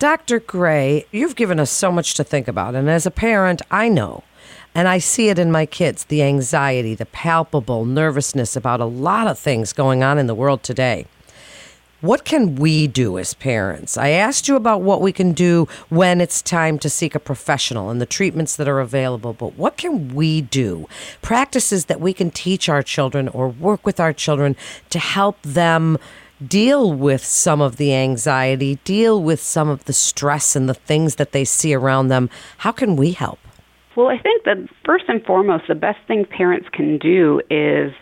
Dr. 0.00 0.40
Gray, 0.40 1.06
you've 1.12 1.36
given 1.36 1.60
us 1.60 1.70
so 1.70 1.92
much 1.92 2.14
to 2.14 2.24
think 2.24 2.48
about, 2.48 2.74
and 2.74 2.90
as 2.90 3.06
a 3.06 3.12
parent, 3.12 3.62
I 3.70 3.88
know 3.88 4.24
And 4.74 4.88
I 4.88 4.98
see 4.98 5.28
it 5.28 5.38
in 5.38 5.52
my 5.52 5.66
kids 5.66 6.04
the 6.04 6.22
anxiety, 6.22 6.94
the 6.94 7.06
palpable 7.06 7.84
nervousness 7.84 8.56
about 8.56 8.80
a 8.80 8.86
lot 8.86 9.26
of 9.26 9.38
things 9.38 9.72
going 9.72 10.02
on 10.02 10.18
in 10.18 10.26
the 10.26 10.34
world 10.34 10.62
today. 10.62 11.06
What 12.00 12.24
can 12.24 12.56
we 12.56 12.88
do 12.88 13.16
as 13.16 13.34
parents? 13.34 13.96
I 13.96 14.08
asked 14.08 14.48
you 14.48 14.56
about 14.56 14.82
what 14.82 15.00
we 15.00 15.12
can 15.12 15.32
do 15.32 15.68
when 15.88 16.20
it's 16.20 16.42
time 16.42 16.80
to 16.80 16.90
seek 16.90 17.14
a 17.14 17.20
professional 17.20 17.90
and 17.90 18.00
the 18.00 18.06
treatments 18.06 18.56
that 18.56 18.66
are 18.66 18.80
available, 18.80 19.34
but 19.34 19.56
what 19.56 19.76
can 19.76 20.12
we 20.12 20.40
do? 20.40 20.88
Practices 21.20 21.84
that 21.84 22.00
we 22.00 22.12
can 22.12 22.32
teach 22.32 22.68
our 22.68 22.82
children 22.82 23.28
or 23.28 23.46
work 23.46 23.86
with 23.86 24.00
our 24.00 24.12
children 24.12 24.56
to 24.90 24.98
help 24.98 25.40
them 25.42 25.96
deal 26.44 26.92
with 26.92 27.24
some 27.24 27.60
of 27.60 27.76
the 27.76 27.94
anxiety, 27.94 28.80
deal 28.82 29.22
with 29.22 29.40
some 29.40 29.68
of 29.68 29.84
the 29.84 29.92
stress 29.92 30.56
and 30.56 30.68
the 30.68 30.74
things 30.74 31.14
that 31.16 31.30
they 31.30 31.44
see 31.44 31.72
around 31.72 32.08
them. 32.08 32.28
How 32.58 32.72
can 32.72 32.96
we 32.96 33.12
help? 33.12 33.38
Well, 33.96 34.08
I 34.08 34.18
think 34.18 34.44
that 34.44 34.56
first 34.84 35.04
and 35.08 35.22
foremost, 35.24 35.64
the 35.68 35.74
best 35.74 35.98
thing 36.06 36.24
parents 36.24 36.68
can 36.72 36.98
do 36.98 37.40
is 37.50 37.92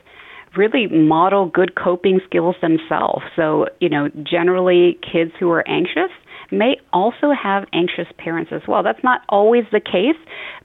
really 0.57 0.87
model 0.87 1.47
good 1.47 1.75
coping 1.75 2.21
skills 2.27 2.57
themselves. 2.61 3.23
So, 3.37 3.67
you 3.81 3.89
know, 3.89 4.09
generally 4.23 4.99
kids 5.13 5.33
who 5.39 5.51
are 5.51 5.67
anxious 5.69 6.11
may 6.51 6.77
also 6.93 7.31
have 7.31 7.65
anxious 7.73 8.07
parents 8.19 8.51
as 8.55 8.63
well. 8.67 8.83
That's 8.83 9.03
not 9.05 9.23
always 9.29 9.65
the 9.73 9.81
case, 9.81 10.21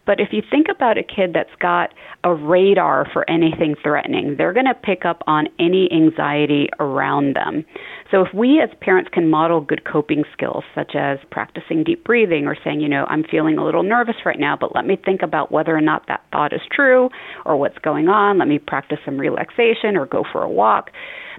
but 0.06 0.20
if 0.20 0.30
you 0.32 0.42
think 0.50 0.68
about 0.70 0.98
a 0.98 1.04
kid 1.04 1.32
that's 1.34 1.54
got 1.60 1.94
a 2.24 2.34
radar 2.34 3.08
for 3.12 3.30
anything 3.30 3.76
threatening, 3.82 4.36
they're 4.38 4.54
going 4.54 4.66
to 4.68 4.74
pick 4.76 5.06
up 5.06 5.24
on 5.28 5.48
any 5.60 5.90
anxiety 5.92 6.70
around 6.80 7.36
them. 7.36 7.66
So 8.12 8.22
if 8.22 8.34
we 8.34 8.62
as 8.62 8.70
parents 8.82 9.10
can 9.12 9.30
model 9.30 9.62
good 9.62 9.84
coping 9.86 10.24
skills, 10.32 10.64
such 10.76 10.96
as 10.96 11.18
practicing 11.32 11.84
deep 11.84 12.04
breathing 12.04 12.46
or 12.46 12.56
saying, 12.64 12.82
you 12.82 12.90
know, 12.90 13.06
I'm 13.10 13.24
feeling 13.24 13.58
a 13.58 13.66
little 13.66 13.84
nervous 13.84 14.16
right 14.26 14.40
now, 14.40 14.56
but 14.60 14.76
let 14.76 14.86
me 14.86 14.98
think 15.04 15.22
about 15.22 15.52
whether 15.52 15.76
or 15.76 15.82
not 15.82 16.08
that 16.08 16.24
thought 16.32 16.54
is 16.54 16.62
true 16.72 17.10
or 17.46 17.58
what's 17.58 17.78
going 17.80 18.08
on. 18.08 18.38
Let 18.38 18.48
me 18.48 18.60
practice 18.60 19.00
some 19.06 19.18
relaxation 19.18 19.96
or 19.96 20.06
go 20.06 20.24
for 20.32 20.44
a 20.44 20.50
walk. 20.50 20.92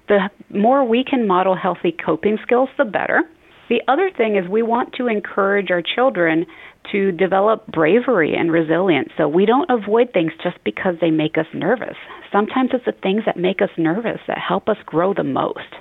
The 0.09 0.31
more 0.51 0.85
we 0.85 1.05
can 1.05 1.27
model 1.27 1.57
healthy 1.57 1.93
coping 1.93 2.39
skills, 2.43 2.69
the 2.79 2.85
better. 2.85 3.23
The 3.69 3.83
other 3.89 4.11
thing 4.17 4.37
is 4.37 4.49
we 4.49 4.63
want 4.63 4.95
to 4.95 5.09
encourage 5.09 5.71
our 5.71 5.83
children 5.83 6.47
to 6.93 7.11
develop 7.13 7.67
bravery 7.67 8.35
and 8.35 8.53
resilience. 8.53 9.09
So 9.17 9.27
we 9.27 9.45
don't 9.45 9.69
avoid 9.71 10.13
things 10.13 10.33
just 10.43 10.57
because 10.65 10.95
they 11.01 11.11
make 11.11 11.37
us 11.37 11.47
nervous. 11.53 11.97
Sometimes 12.31 12.71
it's 12.73 12.85
the 12.85 12.93
things 12.93 13.23
that 13.27 13.37
make 13.37 13.61
us 13.61 13.71
nervous 13.77 14.21
that 14.29 14.39
help 14.39 14.69
us 14.69 14.77
grow 14.87 15.13
the 15.13 15.25
most. 15.25 15.75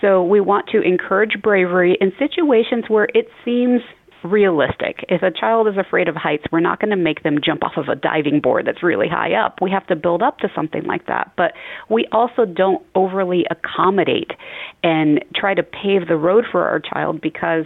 So 0.00 0.22
we 0.22 0.40
want 0.40 0.68
to 0.68 0.82
encourage 0.82 1.42
bravery 1.42 1.96
in 2.00 2.12
situations 2.18 2.84
where 2.88 3.08
it 3.14 3.28
seems 3.44 3.80
realistic. 4.24 5.04
If 5.08 5.22
a 5.22 5.30
child 5.30 5.68
is 5.68 5.74
afraid 5.76 6.08
of 6.08 6.16
heights, 6.16 6.44
we're 6.50 6.60
not 6.60 6.80
going 6.80 6.90
to 6.90 6.96
make 6.96 7.22
them 7.22 7.38
jump 7.44 7.62
off 7.64 7.76
of 7.76 7.88
a 7.88 7.94
diving 7.94 8.40
board 8.40 8.66
that's 8.66 8.82
really 8.82 9.08
high 9.08 9.34
up. 9.34 9.58
We 9.60 9.70
have 9.70 9.86
to 9.88 9.96
build 9.96 10.22
up 10.22 10.38
to 10.38 10.48
something 10.54 10.84
like 10.84 11.06
that. 11.06 11.32
But 11.36 11.52
we 11.88 12.06
also 12.12 12.44
don't 12.44 12.84
overly 12.94 13.44
accommodate 13.50 14.30
and 14.82 15.24
try 15.34 15.54
to 15.54 15.62
pave 15.62 16.08
the 16.08 16.16
road 16.16 16.44
for 16.50 16.68
our 16.68 16.80
child 16.80 17.20
because 17.20 17.64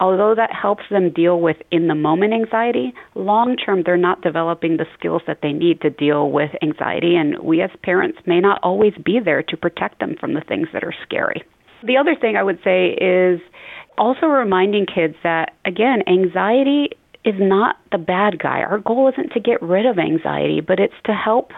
although 0.00 0.34
that 0.34 0.50
helps 0.52 0.84
them 0.90 1.12
deal 1.12 1.40
with 1.40 1.56
in 1.70 1.88
the 1.88 1.94
moment 1.94 2.32
anxiety, 2.32 2.94
long 3.14 3.56
term 3.56 3.82
they're 3.84 3.96
not 3.96 4.22
developing 4.22 4.76
the 4.76 4.86
skills 4.98 5.22
that 5.26 5.38
they 5.42 5.52
need 5.52 5.80
to 5.82 5.90
deal 5.90 6.30
with 6.30 6.50
anxiety. 6.62 7.16
And 7.16 7.38
we 7.40 7.62
as 7.62 7.70
parents 7.82 8.18
may 8.26 8.40
not 8.40 8.60
always 8.62 8.94
be 9.04 9.20
there 9.24 9.42
to 9.42 9.56
protect 9.56 10.00
them 10.00 10.16
from 10.18 10.34
the 10.34 10.42
things 10.42 10.68
that 10.72 10.84
are 10.84 10.94
scary. 11.02 11.42
The 11.86 11.96
other 11.98 12.14
thing 12.18 12.36
I 12.36 12.42
would 12.42 12.60
say 12.64 12.92
is 12.92 13.40
also 13.98 14.26
reminding 14.26 14.86
kids 14.86 15.14
that, 15.22 15.54
again, 15.64 16.02
anxiety 16.06 16.90
is 17.24 17.34
not 17.38 17.76
the 17.90 17.98
bad 17.98 18.38
guy. 18.38 18.60
Our 18.60 18.78
goal 18.78 19.10
isn't 19.12 19.32
to 19.32 19.40
get 19.40 19.62
rid 19.62 19.86
of 19.86 19.98
anxiety, 19.98 20.60
but 20.60 20.78
it's 20.78 20.94
to 21.06 21.12
help 21.12 21.52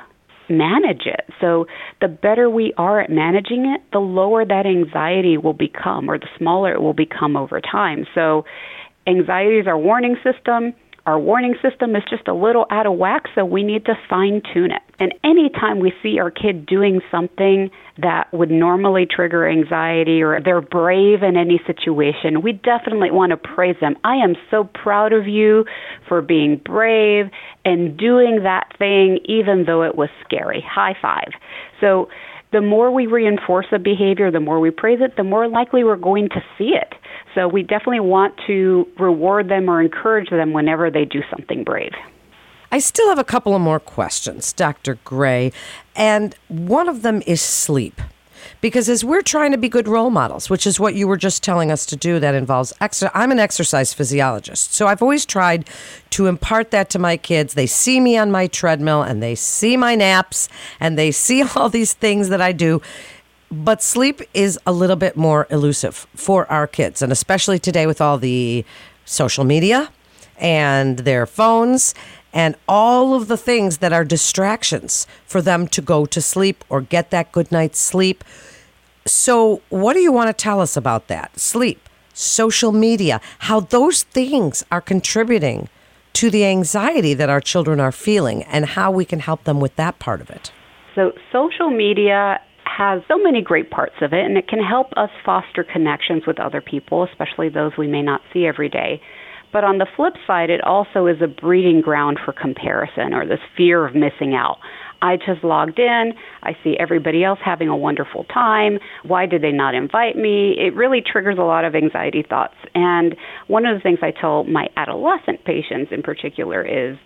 manage 0.48 1.06
it. 1.06 1.22
So 1.40 1.66
the 2.00 2.08
better 2.08 2.48
we 2.48 2.72
are 2.76 3.00
at 3.00 3.10
managing 3.10 3.66
it, 3.66 3.82
the 3.92 3.98
lower 3.98 4.44
that 4.44 4.64
anxiety 4.64 5.36
will 5.36 5.54
become 5.54 6.08
or 6.08 6.18
the 6.18 6.28
smaller 6.38 6.72
it 6.72 6.80
will 6.80 6.94
become 6.94 7.36
over 7.36 7.60
time. 7.60 8.06
So 8.14 8.44
anxiety 9.08 9.58
is 9.58 9.66
our 9.66 9.78
warning 9.78 10.16
system 10.22 10.72
our 11.06 11.20
warning 11.20 11.54
system 11.62 11.94
is 11.94 12.02
just 12.10 12.26
a 12.26 12.34
little 12.34 12.66
out 12.68 12.84
of 12.84 12.98
whack, 12.98 13.26
so 13.34 13.44
we 13.44 13.62
need 13.62 13.84
to 13.86 13.94
fine 14.10 14.42
tune 14.52 14.72
it. 14.72 14.82
And 14.98 15.14
anytime 15.22 15.78
we 15.78 15.92
see 16.02 16.18
our 16.18 16.32
kid 16.32 16.66
doing 16.66 17.00
something 17.12 17.70
that 17.98 18.32
would 18.32 18.50
normally 18.50 19.06
trigger 19.08 19.48
anxiety 19.48 20.20
or 20.20 20.40
they're 20.40 20.60
brave 20.60 21.22
in 21.22 21.36
any 21.36 21.60
situation, 21.64 22.42
we 22.42 22.52
definitely 22.52 23.12
want 23.12 23.30
to 23.30 23.36
praise 23.36 23.76
them. 23.80 23.94
I 24.02 24.16
am 24.16 24.34
so 24.50 24.64
proud 24.64 25.12
of 25.12 25.28
you 25.28 25.64
for 26.08 26.20
being 26.22 26.60
brave 26.64 27.26
and 27.64 27.96
doing 27.96 28.40
that 28.42 28.76
thing 28.76 29.20
even 29.26 29.64
though 29.64 29.82
it 29.82 29.94
was 29.94 30.08
scary. 30.24 30.64
High 30.68 30.96
five. 31.00 31.30
So 31.80 32.08
the 32.52 32.60
more 32.60 32.90
we 32.90 33.06
reinforce 33.06 33.66
a 33.72 33.78
behavior, 33.78 34.30
the 34.30 34.40
more 34.40 34.60
we 34.60 34.70
praise 34.70 35.00
it, 35.00 35.16
the 35.16 35.24
more 35.24 35.48
likely 35.48 35.84
we're 35.84 35.96
going 35.96 36.28
to 36.30 36.42
see 36.56 36.74
it. 36.74 36.94
So 37.34 37.48
we 37.48 37.62
definitely 37.62 38.00
want 38.00 38.34
to 38.46 38.86
reward 38.98 39.48
them 39.48 39.68
or 39.68 39.82
encourage 39.82 40.30
them 40.30 40.52
whenever 40.52 40.90
they 40.90 41.04
do 41.04 41.22
something 41.30 41.64
brave. 41.64 41.92
I 42.72 42.78
still 42.78 43.08
have 43.08 43.18
a 43.18 43.24
couple 43.24 43.54
of 43.54 43.60
more 43.60 43.80
questions, 43.80 44.52
Dr. 44.52 44.98
Gray, 45.04 45.52
and 45.94 46.34
one 46.48 46.88
of 46.88 47.02
them 47.02 47.22
is 47.26 47.40
sleep. 47.40 48.00
Because 48.60 48.88
as 48.88 49.04
we're 49.04 49.22
trying 49.22 49.52
to 49.52 49.58
be 49.58 49.68
good 49.68 49.88
role 49.88 50.10
models, 50.10 50.50
which 50.50 50.66
is 50.66 50.80
what 50.80 50.94
you 50.94 51.06
were 51.06 51.16
just 51.16 51.42
telling 51.42 51.70
us 51.70 51.86
to 51.86 51.96
do, 51.96 52.18
that 52.20 52.34
involves 52.34 52.72
exercise. 52.80 53.12
I'm 53.14 53.30
an 53.30 53.38
exercise 53.38 53.92
physiologist, 53.92 54.74
so 54.74 54.86
I've 54.86 55.02
always 55.02 55.26
tried 55.26 55.68
to 56.10 56.26
impart 56.26 56.70
that 56.70 56.90
to 56.90 56.98
my 56.98 57.16
kids. 57.16 57.54
They 57.54 57.66
see 57.66 58.00
me 58.00 58.16
on 58.16 58.30
my 58.30 58.46
treadmill 58.46 59.02
and 59.02 59.22
they 59.22 59.34
see 59.34 59.76
my 59.76 59.94
naps 59.94 60.48
and 60.80 60.98
they 60.98 61.10
see 61.10 61.42
all 61.56 61.68
these 61.68 61.92
things 61.92 62.28
that 62.28 62.40
I 62.40 62.52
do. 62.52 62.80
But 63.50 63.82
sleep 63.82 64.22
is 64.34 64.58
a 64.66 64.72
little 64.72 64.96
bit 64.96 65.16
more 65.16 65.46
elusive 65.50 66.06
for 66.14 66.50
our 66.50 66.66
kids, 66.66 67.00
and 67.00 67.12
especially 67.12 67.60
today 67.60 67.86
with 67.86 68.00
all 68.00 68.18
the 68.18 68.64
social 69.04 69.44
media 69.44 69.90
and 70.38 70.98
their 71.00 71.26
phones 71.26 71.94
and 72.32 72.56
all 72.68 73.14
of 73.14 73.28
the 73.28 73.36
things 73.36 73.78
that 73.78 73.92
are 73.92 74.04
distractions 74.04 75.06
for 75.26 75.40
them 75.40 75.66
to 75.68 75.80
go 75.80 76.06
to 76.06 76.20
sleep 76.20 76.64
or 76.68 76.80
get 76.80 77.10
that 77.10 77.32
good 77.32 77.50
night's 77.50 77.78
sleep. 77.78 78.24
So, 79.06 79.62
what 79.68 79.94
do 79.94 80.00
you 80.00 80.12
want 80.12 80.28
to 80.28 80.32
tell 80.34 80.60
us 80.60 80.76
about 80.76 81.06
that? 81.08 81.38
Sleep, 81.38 81.88
social 82.12 82.72
media, 82.72 83.20
how 83.40 83.60
those 83.60 84.02
things 84.02 84.64
are 84.70 84.80
contributing 84.80 85.68
to 86.14 86.30
the 86.30 86.44
anxiety 86.46 87.14
that 87.14 87.28
our 87.28 87.40
children 87.40 87.78
are 87.78 87.92
feeling, 87.92 88.42
and 88.44 88.64
how 88.64 88.90
we 88.90 89.04
can 89.04 89.20
help 89.20 89.44
them 89.44 89.60
with 89.60 89.76
that 89.76 89.98
part 89.98 90.20
of 90.20 90.30
it. 90.30 90.50
So, 90.94 91.12
social 91.30 91.70
media 91.70 92.40
has 92.64 93.02
so 93.08 93.18
many 93.18 93.42
great 93.42 93.70
parts 93.70 93.94
of 94.00 94.12
it, 94.12 94.24
and 94.24 94.36
it 94.36 94.48
can 94.48 94.62
help 94.62 94.88
us 94.96 95.10
foster 95.24 95.62
connections 95.62 96.26
with 96.26 96.40
other 96.40 96.60
people, 96.60 97.04
especially 97.04 97.48
those 97.48 97.72
we 97.78 97.86
may 97.86 98.02
not 98.02 98.22
see 98.32 98.46
every 98.46 98.68
day. 98.68 99.00
But 99.56 99.64
on 99.64 99.78
the 99.78 99.86
flip 99.96 100.12
side, 100.26 100.50
it 100.50 100.62
also 100.62 101.06
is 101.06 101.16
a 101.22 101.26
breeding 101.26 101.80
ground 101.80 102.18
for 102.22 102.34
comparison 102.34 103.14
or 103.14 103.24
this 103.24 103.40
fear 103.56 103.86
of 103.86 103.94
missing 103.94 104.34
out. 104.34 104.58
I 105.00 105.16
just 105.16 105.42
logged 105.42 105.78
in. 105.78 106.12
I 106.42 106.54
see 106.62 106.76
everybody 106.78 107.24
else 107.24 107.38
having 107.42 107.68
a 107.70 107.74
wonderful 107.74 108.24
time. 108.24 108.78
Why 109.02 109.24
did 109.24 109.40
they 109.40 109.52
not 109.52 109.74
invite 109.74 110.14
me? 110.14 110.56
It 110.58 110.76
really 110.76 111.00
triggers 111.00 111.38
a 111.38 111.42
lot 111.42 111.64
of 111.64 111.74
anxiety 111.74 112.22
thoughts. 112.22 112.52
And 112.74 113.16
one 113.46 113.64
of 113.64 113.74
the 113.74 113.80
things 113.80 114.00
I 114.02 114.10
tell 114.10 114.44
my 114.44 114.66
adolescent 114.76 115.46
patients 115.46 115.90
in 115.90 116.02
particular 116.02 116.62
is 116.62 116.98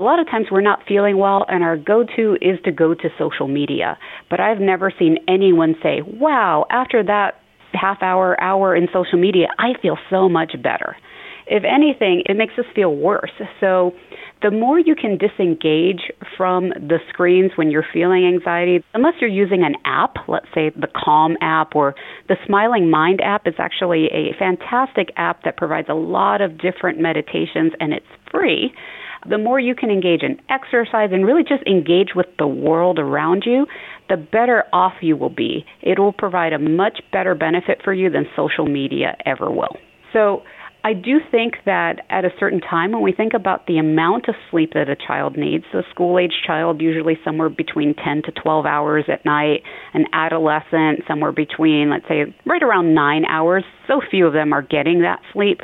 a 0.00 0.02
lot 0.02 0.18
of 0.18 0.24
times 0.30 0.46
we're 0.50 0.62
not 0.62 0.78
feeling 0.88 1.18
well, 1.18 1.44
and 1.46 1.62
our 1.62 1.76
go 1.76 2.06
to 2.16 2.38
is 2.40 2.58
to 2.64 2.72
go 2.72 2.94
to 2.94 3.08
social 3.18 3.48
media. 3.48 3.98
But 4.30 4.40
I've 4.40 4.60
never 4.60 4.90
seen 4.98 5.18
anyone 5.28 5.74
say, 5.82 6.00
wow, 6.00 6.64
after 6.70 7.04
that 7.04 7.34
half 7.74 8.02
hour, 8.02 8.40
hour 8.40 8.74
in 8.74 8.88
social 8.94 9.18
media, 9.18 9.48
I 9.58 9.78
feel 9.82 9.98
so 10.08 10.26
much 10.26 10.52
better. 10.62 10.96
If 11.50 11.64
anything, 11.64 12.22
it 12.26 12.36
makes 12.36 12.54
us 12.58 12.64
feel 12.74 12.94
worse. 12.94 13.32
So, 13.60 13.92
the 14.40 14.52
more 14.52 14.78
you 14.78 14.94
can 14.94 15.18
disengage 15.18 16.12
from 16.36 16.68
the 16.68 16.98
screens 17.08 17.52
when 17.56 17.72
you're 17.72 17.86
feeling 17.92 18.24
anxiety, 18.24 18.84
unless 18.94 19.14
you're 19.20 19.28
using 19.28 19.64
an 19.64 19.74
app, 19.84 20.14
let's 20.28 20.46
say 20.54 20.70
the 20.70 20.86
Calm 20.94 21.36
app 21.40 21.74
or 21.74 21.96
the 22.28 22.36
Smiling 22.46 22.88
Mind 22.88 23.20
app 23.20 23.48
is 23.48 23.54
actually 23.58 24.06
a 24.06 24.36
fantastic 24.38 25.08
app 25.16 25.42
that 25.42 25.56
provides 25.56 25.88
a 25.88 25.94
lot 25.94 26.40
of 26.40 26.56
different 26.56 27.00
meditations 27.00 27.72
and 27.80 27.92
it's 27.92 28.06
free 28.30 28.72
the 29.28 29.38
more 29.38 29.58
you 29.58 29.74
can 29.74 29.90
engage 29.90 30.22
in 30.22 30.40
exercise 30.48 31.10
and 31.12 31.26
really 31.26 31.42
just 31.42 31.62
engage 31.66 32.10
with 32.14 32.26
the 32.38 32.46
world 32.46 32.98
around 32.98 33.44
you, 33.46 33.66
the 34.08 34.16
better 34.16 34.64
off 34.72 34.94
you 35.00 35.16
will 35.16 35.30
be. 35.30 35.64
It 35.82 35.98
will 35.98 36.12
provide 36.12 36.52
a 36.52 36.58
much 36.58 37.00
better 37.12 37.34
benefit 37.34 37.80
for 37.82 37.92
you 37.92 38.10
than 38.10 38.26
social 38.36 38.66
media 38.66 39.16
ever 39.26 39.50
will. 39.50 39.76
So, 40.12 40.42
I 40.84 40.92
do 40.92 41.18
think 41.30 41.54
that 41.66 42.00
at 42.08 42.24
a 42.24 42.30
certain 42.38 42.60
time, 42.60 42.92
when 42.92 43.02
we 43.02 43.12
think 43.12 43.34
about 43.34 43.66
the 43.66 43.78
amount 43.78 44.28
of 44.28 44.34
sleep 44.50 44.74
that 44.74 44.88
a 44.88 44.96
child 44.96 45.36
needs, 45.36 45.64
a 45.74 45.82
school 45.90 46.18
age 46.18 46.32
child 46.46 46.80
usually 46.80 47.18
somewhere 47.24 47.48
between 47.48 47.94
10 47.94 48.22
to 48.22 48.32
12 48.32 48.64
hours 48.64 49.04
at 49.08 49.24
night, 49.24 49.62
an 49.92 50.06
adolescent 50.12 51.00
somewhere 51.06 51.32
between, 51.32 51.90
let's 51.90 52.06
say, 52.08 52.32
right 52.46 52.62
around 52.62 52.94
nine 52.94 53.24
hours. 53.24 53.64
So 53.86 54.00
few 54.08 54.26
of 54.26 54.32
them 54.32 54.52
are 54.52 54.62
getting 54.62 55.02
that 55.02 55.20
sleep. 55.32 55.60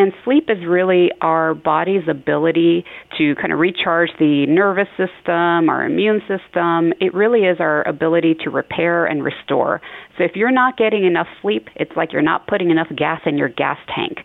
And 0.00 0.14
sleep 0.24 0.44
is 0.48 0.56
really 0.66 1.10
our 1.20 1.52
body's 1.52 2.08
ability 2.08 2.86
to 3.18 3.34
kind 3.34 3.52
of 3.52 3.58
recharge 3.58 4.08
the 4.18 4.46
nervous 4.48 4.88
system, 4.96 5.68
our 5.68 5.84
immune 5.84 6.20
system. 6.20 6.94
It 7.02 7.12
really 7.12 7.40
is 7.40 7.58
our 7.60 7.86
ability 7.86 8.36
to 8.44 8.48
repair 8.48 9.04
and 9.04 9.22
restore. 9.22 9.82
So 10.16 10.24
if 10.24 10.36
you're 10.36 10.52
not 10.52 10.78
getting 10.78 11.04
enough 11.04 11.26
sleep, 11.42 11.68
it's 11.76 11.90
like 11.96 12.14
you're 12.14 12.22
not 12.22 12.46
putting 12.46 12.70
enough 12.70 12.86
gas 12.96 13.20
in 13.26 13.36
your 13.36 13.50
gas 13.50 13.76
tank. 13.94 14.24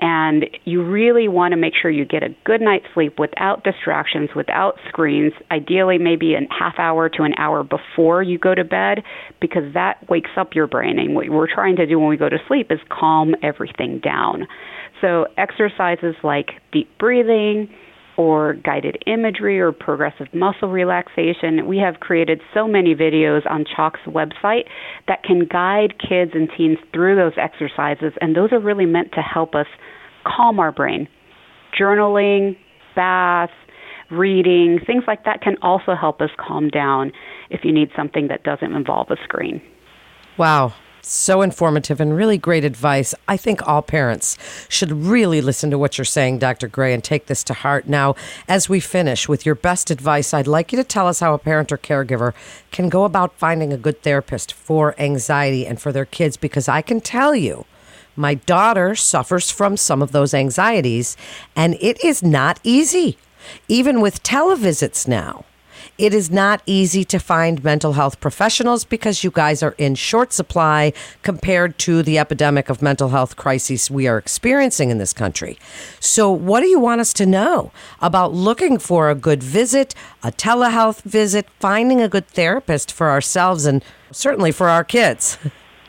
And 0.00 0.46
you 0.64 0.84
really 0.84 1.26
want 1.26 1.50
to 1.52 1.56
make 1.56 1.72
sure 1.74 1.90
you 1.90 2.04
get 2.04 2.22
a 2.22 2.28
good 2.44 2.60
night's 2.60 2.86
sleep 2.94 3.18
without 3.18 3.64
distractions, 3.64 4.30
without 4.36 4.74
screens, 4.88 5.32
ideally 5.50 5.98
maybe 5.98 6.34
a 6.34 6.40
half 6.56 6.74
hour 6.78 7.08
to 7.08 7.24
an 7.24 7.34
hour 7.36 7.64
before 7.64 8.22
you 8.22 8.38
go 8.38 8.54
to 8.54 8.62
bed, 8.62 9.02
because 9.40 9.74
that 9.74 10.08
wakes 10.08 10.30
up 10.36 10.54
your 10.54 10.68
brain. 10.68 11.00
And 11.00 11.16
what 11.16 11.28
we're 11.30 11.52
trying 11.52 11.74
to 11.76 11.86
do 11.86 11.98
when 11.98 12.08
we 12.08 12.16
go 12.16 12.28
to 12.28 12.38
sleep 12.46 12.70
is 12.70 12.78
calm 12.88 13.34
everything 13.42 13.98
down. 13.98 14.46
So 15.00 15.26
exercises 15.36 16.14
like 16.22 16.50
deep 16.72 16.88
breathing, 16.98 17.68
or 18.16 18.54
guided 18.54 19.02
imagery 19.06 19.60
or 19.60 19.72
progressive 19.72 20.26
muscle 20.32 20.70
relaxation. 20.70 21.66
We 21.66 21.78
have 21.78 22.00
created 22.00 22.40
so 22.54 22.66
many 22.66 22.94
videos 22.94 23.48
on 23.50 23.64
CHOC's 23.64 24.00
website 24.06 24.64
that 25.06 25.22
can 25.22 25.46
guide 25.46 25.96
kids 25.98 26.32
and 26.34 26.48
teens 26.56 26.78
through 26.92 27.16
those 27.16 27.34
exercises, 27.36 28.12
and 28.20 28.34
those 28.34 28.52
are 28.52 28.60
really 28.60 28.86
meant 28.86 29.12
to 29.12 29.20
help 29.20 29.54
us 29.54 29.66
calm 30.24 30.58
our 30.58 30.72
brain. 30.72 31.08
Journaling, 31.78 32.56
baths, 32.94 33.52
reading, 34.10 34.80
things 34.86 35.04
like 35.06 35.24
that 35.24 35.42
can 35.42 35.56
also 35.62 35.94
help 35.94 36.20
us 36.20 36.30
calm 36.38 36.68
down 36.68 37.12
if 37.50 37.60
you 37.64 37.72
need 37.72 37.90
something 37.94 38.28
that 38.28 38.44
doesn't 38.44 38.72
involve 38.72 39.10
a 39.10 39.16
screen. 39.24 39.60
Wow. 40.38 40.72
So 41.08 41.40
informative 41.40 42.00
and 42.00 42.16
really 42.16 42.36
great 42.36 42.64
advice. 42.64 43.14
I 43.28 43.36
think 43.36 43.64
all 43.64 43.80
parents 43.80 44.36
should 44.68 44.90
really 44.90 45.40
listen 45.40 45.70
to 45.70 45.78
what 45.78 45.96
you're 45.96 46.04
saying, 46.04 46.40
Dr. 46.40 46.66
Gray, 46.66 46.92
and 46.92 47.04
take 47.04 47.26
this 47.26 47.44
to 47.44 47.54
heart. 47.54 47.86
Now, 47.86 48.16
as 48.48 48.68
we 48.68 48.80
finish 48.80 49.28
with 49.28 49.46
your 49.46 49.54
best 49.54 49.92
advice, 49.92 50.34
I'd 50.34 50.48
like 50.48 50.72
you 50.72 50.76
to 50.78 50.82
tell 50.82 51.06
us 51.06 51.20
how 51.20 51.32
a 51.32 51.38
parent 51.38 51.70
or 51.70 51.78
caregiver 51.78 52.34
can 52.72 52.88
go 52.88 53.04
about 53.04 53.38
finding 53.38 53.72
a 53.72 53.76
good 53.78 54.02
therapist 54.02 54.52
for 54.52 54.96
anxiety 55.00 55.64
and 55.64 55.80
for 55.80 55.92
their 55.92 56.06
kids, 56.06 56.36
because 56.36 56.68
I 56.68 56.82
can 56.82 57.00
tell 57.00 57.36
you, 57.36 57.66
my 58.16 58.34
daughter 58.34 58.96
suffers 58.96 59.48
from 59.48 59.76
some 59.76 60.02
of 60.02 60.10
those 60.10 60.34
anxieties, 60.34 61.16
and 61.54 61.76
it 61.80 62.04
is 62.04 62.20
not 62.20 62.58
easy, 62.64 63.16
even 63.68 64.00
with 64.00 64.24
televisits 64.24 65.06
now. 65.06 65.44
It 65.98 66.12
is 66.12 66.30
not 66.30 66.62
easy 66.66 67.04
to 67.04 67.18
find 67.18 67.64
mental 67.64 67.94
health 67.94 68.20
professionals 68.20 68.84
because 68.84 69.24
you 69.24 69.30
guys 69.30 69.62
are 69.62 69.74
in 69.78 69.94
short 69.94 70.34
supply 70.34 70.92
compared 71.22 71.78
to 71.78 72.02
the 72.02 72.18
epidemic 72.18 72.68
of 72.68 72.82
mental 72.82 73.08
health 73.08 73.36
crises 73.36 73.90
we 73.90 74.06
are 74.06 74.18
experiencing 74.18 74.90
in 74.90 74.98
this 74.98 75.14
country. 75.14 75.58
So, 75.98 76.30
what 76.30 76.60
do 76.60 76.66
you 76.66 76.78
want 76.78 77.00
us 77.00 77.14
to 77.14 77.24
know 77.24 77.72
about 78.02 78.34
looking 78.34 78.76
for 78.78 79.08
a 79.08 79.14
good 79.14 79.42
visit, 79.42 79.94
a 80.22 80.30
telehealth 80.30 81.00
visit, 81.02 81.48
finding 81.60 82.02
a 82.02 82.08
good 82.10 82.28
therapist 82.28 82.92
for 82.92 83.08
ourselves 83.08 83.64
and 83.64 83.82
certainly 84.10 84.52
for 84.52 84.68
our 84.68 84.84
kids? 84.84 85.38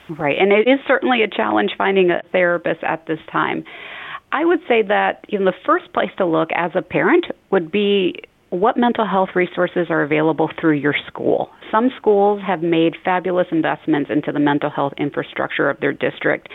Right, 0.09 0.37
and 0.39 0.53
it 0.53 0.69
is 0.69 0.79
certainly 0.87 1.21
a 1.21 1.27
challenge 1.27 1.71
finding 1.77 2.11
a 2.11 2.21
therapist 2.31 2.81
at 2.81 3.05
this 3.07 3.19
time. 3.29 3.65
I 4.31 4.45
would 4.45 4.61
say 4.65 4.81
that 4.83 5.25
you 5.27 5.37
know, 5.37 5.51
the 5.51 5.57
first 5.65 5.91
place 5.91 6.11
to 6.17 6.25
look 6.25 6.49
as 6.55 6.71
a 6.75 6.81
parent 6.81 7.25
would 7.51 7.69
be 7.69 8.15
what 8.49 8.77
mental 8.77 9.05
health 9.05 9.29
resources 9.35 9.87
are 9.89 10.03
available 10.03 10.49
through 10.59 10.75
your 10.75 10.95
school. 11.07 11.49
Some 11.71 11.89
schools 11.97 12.41
have 12.45 12.61
made 12.61 12.93
fabulous 13.03 13.47
investments 13.51 14.09
into 14.09 14.31
the 14.31 14.39
mental 14.39 14.69
health 14.69 14.93
infrastructure 14.97 15.69
of 15.69 15.79
their 15.79 15.91
district, 15.91 16.47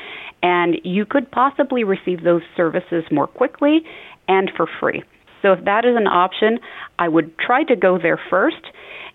and 0.43 0.77
you 0.85 1.05
could 1.05 1.31
possibly 1.31 1.85
receive 1.85 2.25
those 2.25 2.43
services 2.57 3.05
more 3.11 3.27
quickly 3.27 3.83
and 4.29 4.51
for 4.57 4.67
free. 4.81 5.03
So, 5.43 5.53
if 5.53 5.65
that 5.65 5.85
is 5.85 5.97
an 5.97 6.07
option, 6.07 6.61
I 6.99 7.09
would 7.09 7.37
try 7.39 7.65
to 7.65 7.77
go 7.77 7.99
there 7.99 8.19
first 8.31 8.65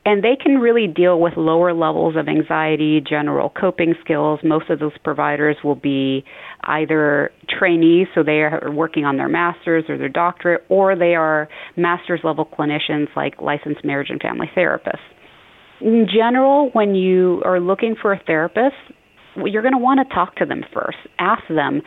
and 0.07 0.23
they 0.23 0.37
can 0.41 0.59
really 0.59 0.87
deal 0.87 1.19
with 1.19 1.33
lower 1.35 1.73
levels 1.73 2.15
of 2.15 2.29
anxiety, 2.29 3.01
general 3.01 3.49
coping 3.49 3.93
skills. 4.01 4.39
Most 4.41 4.69
of 4.69 4.79
those 4.79 4.93
providers 5.03 5.57
will 5.65 5.75
be 5.75 6.23
either 6.63 7.29
trainees, 7.59 8.07
so 8.15 8.23
they 8.23 8.39
are 8.39 8.71
working 8.71 9.03
on 9.03 9.17
their 9.17 9.27
master's 9.27 9.83
or 9.89 9.97
their 9.97 10.07
doctorate, 10.07 10.63
or 10.69 10.95
they 10.95 11.15
are 11.15 11.49
master's 11.75 12.21
level 12.23 12.45
clinicians 12.45 13.07
like 13.17 13.41
licensed 13.41 13.83
marriage 13.83 14.07
and 14.09 14.21
family 14.21 14.49
therapists. 14.55 14.95
In 15.81 16.07
general, 16.09 16.69
when 16.71 16.95
you 16.95 17.41
are 17.43 17.59
looking 17.59 17.97
for 18.01 18.13
a 18.13 18.19
therapist, 18.25 18.75
you're 19.35 19.61
going 19.61 19.73
to 19.73 19.77
want 19.77 19.99
to 20.07 20.15
talk 20.15 20.37
to 20.37 20.45
them 20.45 20.63
first. 20.73 20.97
Ask 21.19 21.43
them, 21.49 21.81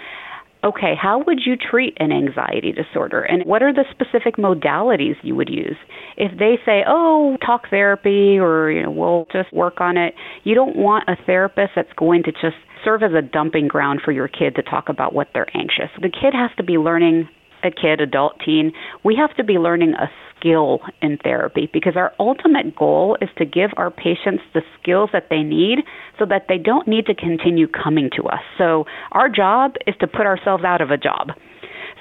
okay, 0.64 0.94
how 1.01 1.23
would 1.27 1.40
you 1.44 1.57
treat 1.57 1.96
an 1.99 2.12
anxiety 2.12 2.73
disorder? 2.73 3.23
And 3.23 3.44
what 3.44 3.62
are 3.62 3.73
the 3.73 3.85
specific 3.90 4.37
modalities 4.37 5.16
you 5.23 5.35
would 5.35 5.49
use? 5.49 5.77
If 6.16 6.38
they 6.38 6.59
say, 6.64 6.83
oh, 6.87 7.37
talk 7.44 7.70
therapy 7.70 8.38
or, 8.38 8.70
you 8.70 8.83
know, 8.83 8.90
we'll 8.90 9.27
just 9.33 9.53
work 9.53 9.81
on 9.81 9.96
it, 9.96 10.14
you 10.44 10.55
don't 10.55 10.77
want 10.77 11.09
a 11.09 11.16
therapist 11.25 11.73
that's 11.77 11.92
going 11.96 12.25
to 12.25 12.33
just 12.33 12.57
serve 12.85 13.03
as 13.03 13.12
a 13.12 13.23
dumping 13.23 13.68
ground 13.68 14.01
for 14.05 14.12
your 14.12 14.29
kid 14.29 14.55
to 14.57 14.62
talk 14.62 14.88
about 14.88 15.14
what 15.14 15.29
they're 15.33 15.55
anxious. 15.57 15.90
The 16.01 16.11
kid 16.11 16.35
has 16.35 16.51
to 16.57 16.62
be 16.62 16.75
learning 16.75 17.29
a 17.62 17.70
kid, 17.70 18.01
adult, 18.01 18.35
teen, 18.44 18.73
we 19.05 19.16
have 19.16 19.35
to 19.37 19.44
be 19.44 19.55
learning 19.55 19.94
a 19.94 20.09
skill 20.38 20.81
in 21.03 21.18
therapy 21.18 21.68
because 21.73 21.94
our 21.96 22.12
ultimate 22.18 22.75
goal 22.75 23.16
is 23.20 23.29
to 23.37 23.44
give 23.44 23.70
our 23.77 23.90
patients 23.90 24.42
the 24.55 24.62
skills 24.81 25.11
that 25.12 25.27
they 25.31 25.42
need 25.42 25.81
so 26.18 26.25
that 26.27 26.46
they 26.49 26.59
don't 26.59 26.88
need 26.88 27.07
to 27.07 27.14
continue 27.14 27.66
coming 27.68 28.11
to 28.16 28.25
us. 28.25 28.40
So 28.59 28.85
our 29.12 29.29
job 29.29 29.75
is 29.87 29.94
to 30.01 30.07
put 30.07 30.27
ourselves 30.27 30.64
out 30.64 30.81
of 30.81 30.90
a 30.90 30.96
job. 30.96 31.29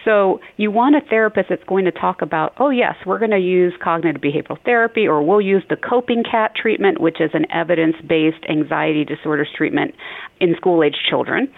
So 0.06 0.40
you 0.56 0.72
want 0.72 0.96
a 0.96 1.02
therapist 1.10 1.50
that's 1.50 1.64
going 1.66 1.84
to 1.86 1.92
talk 1.92 2.22
about, 2.22 2.54
oh 2.58 2.70
yes, 2.70 2.96
we're 3.06 3.20
going 3.20 3.32
to 3.32 3.38
use 3.38 3.74
cognitive 3.84 4.22
behavioral 4.22 4.58
therapy 4.64 5.06
or 5.08 5.22
we'll 5.22 5.42
use 5.42 5.64
the 5.70 5.76
coping 5.76 6.24
cat 6.24 6.54
treatment, 6.56 7.02
which 7.02 7.20
is 7.20 7.32
an 7.34 7.46
evidence-based 7.52 8.46
anxiety 8.50 9.04
disorders 9.04 9.50
treatment 9.56 9.94
in 10.40 10.56
school-age 10.56 10.96
children 11.10 11.50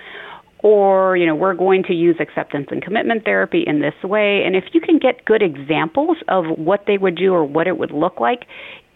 or 0.63 1.17
you 1.17 1.25
know 1.25 1.35
we're 1.35 1.53
going 1.53 1.83
to 1.83 1.93
use 1.93 2.15
acceptance 2.19 2.67
and 2.71 2.81
commitment 2.81 3.23
therapy 3.25 3.63
in 3.65 3.81
this 3.81 3.93
way. 4.03 4.43
And 4.45 4.55
if 4.55 4.65
you 4.73 4.81
can 4.81 4.99
get 4.99 5.25
good 5.25 5.41
examples 5.41 6.17
of 6.27 6.45
what 6.57 6.83
they 6.87 6.97
would 6.97 7.15
do 7.15 7.33
or 7.33 7.43
what 7.43 7.67
it 7.67 7.77
would 7.77 7.91
look 7.91 8.19
like 8.19 8.41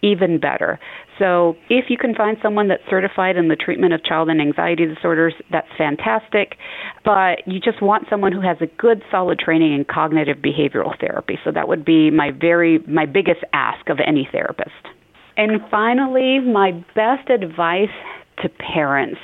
even 0.02 0.38
better. 0.38 0.78
So 1.18 1.56
if 1.70 1.86
you 1.88 1.96
can 1.96 2.14
find 2.14 2.36
someone 2.42 2.68
that's 2.68 2.82
certified 2.88 3.36
in 3.36 3.48
the 3.48 3.56
treatment 3.56 3.94
of 3.94 4.04
child 4.04 4.28
and 4.28 4.40
anxiety 4.40 4.86
disorders 4.86 5.34
that's 5.50 5.68
fantastic. 5.76 6.56
But 7.04 7.46
you 7.46 7.60
just 7.60 7.82
want 7.82 8.06
someone 8.10 8.32
who 8.32 8.42
has 8.42 8.58
a 8.60 8.66
good 8.78 9.02
solid 9.10 9.38
training 9.38 9.74
in 9.74 9.84
cognitive 9.84 10.38
behavioral 10.38 10.98
therapy. 11.00 11.38
So 11.44 11.50
that 11.52 11.68
would 11.68 11.84
be 11.84 12.10
my 12.10 12.30
very 12.30 12.78
my 12.86 13.06
biggest 13.06 13.40
ask 13.52 13.88
of 13.88 13.98
any 14.06 14.28
therapist. 14.30 14.70
And 15.36 15.60
finally 15.70 16.40
my 16.40 16.72
best 16.94 17.30
advice 17.30 17.94
to 18.42 18.48
parents 18.48 19.20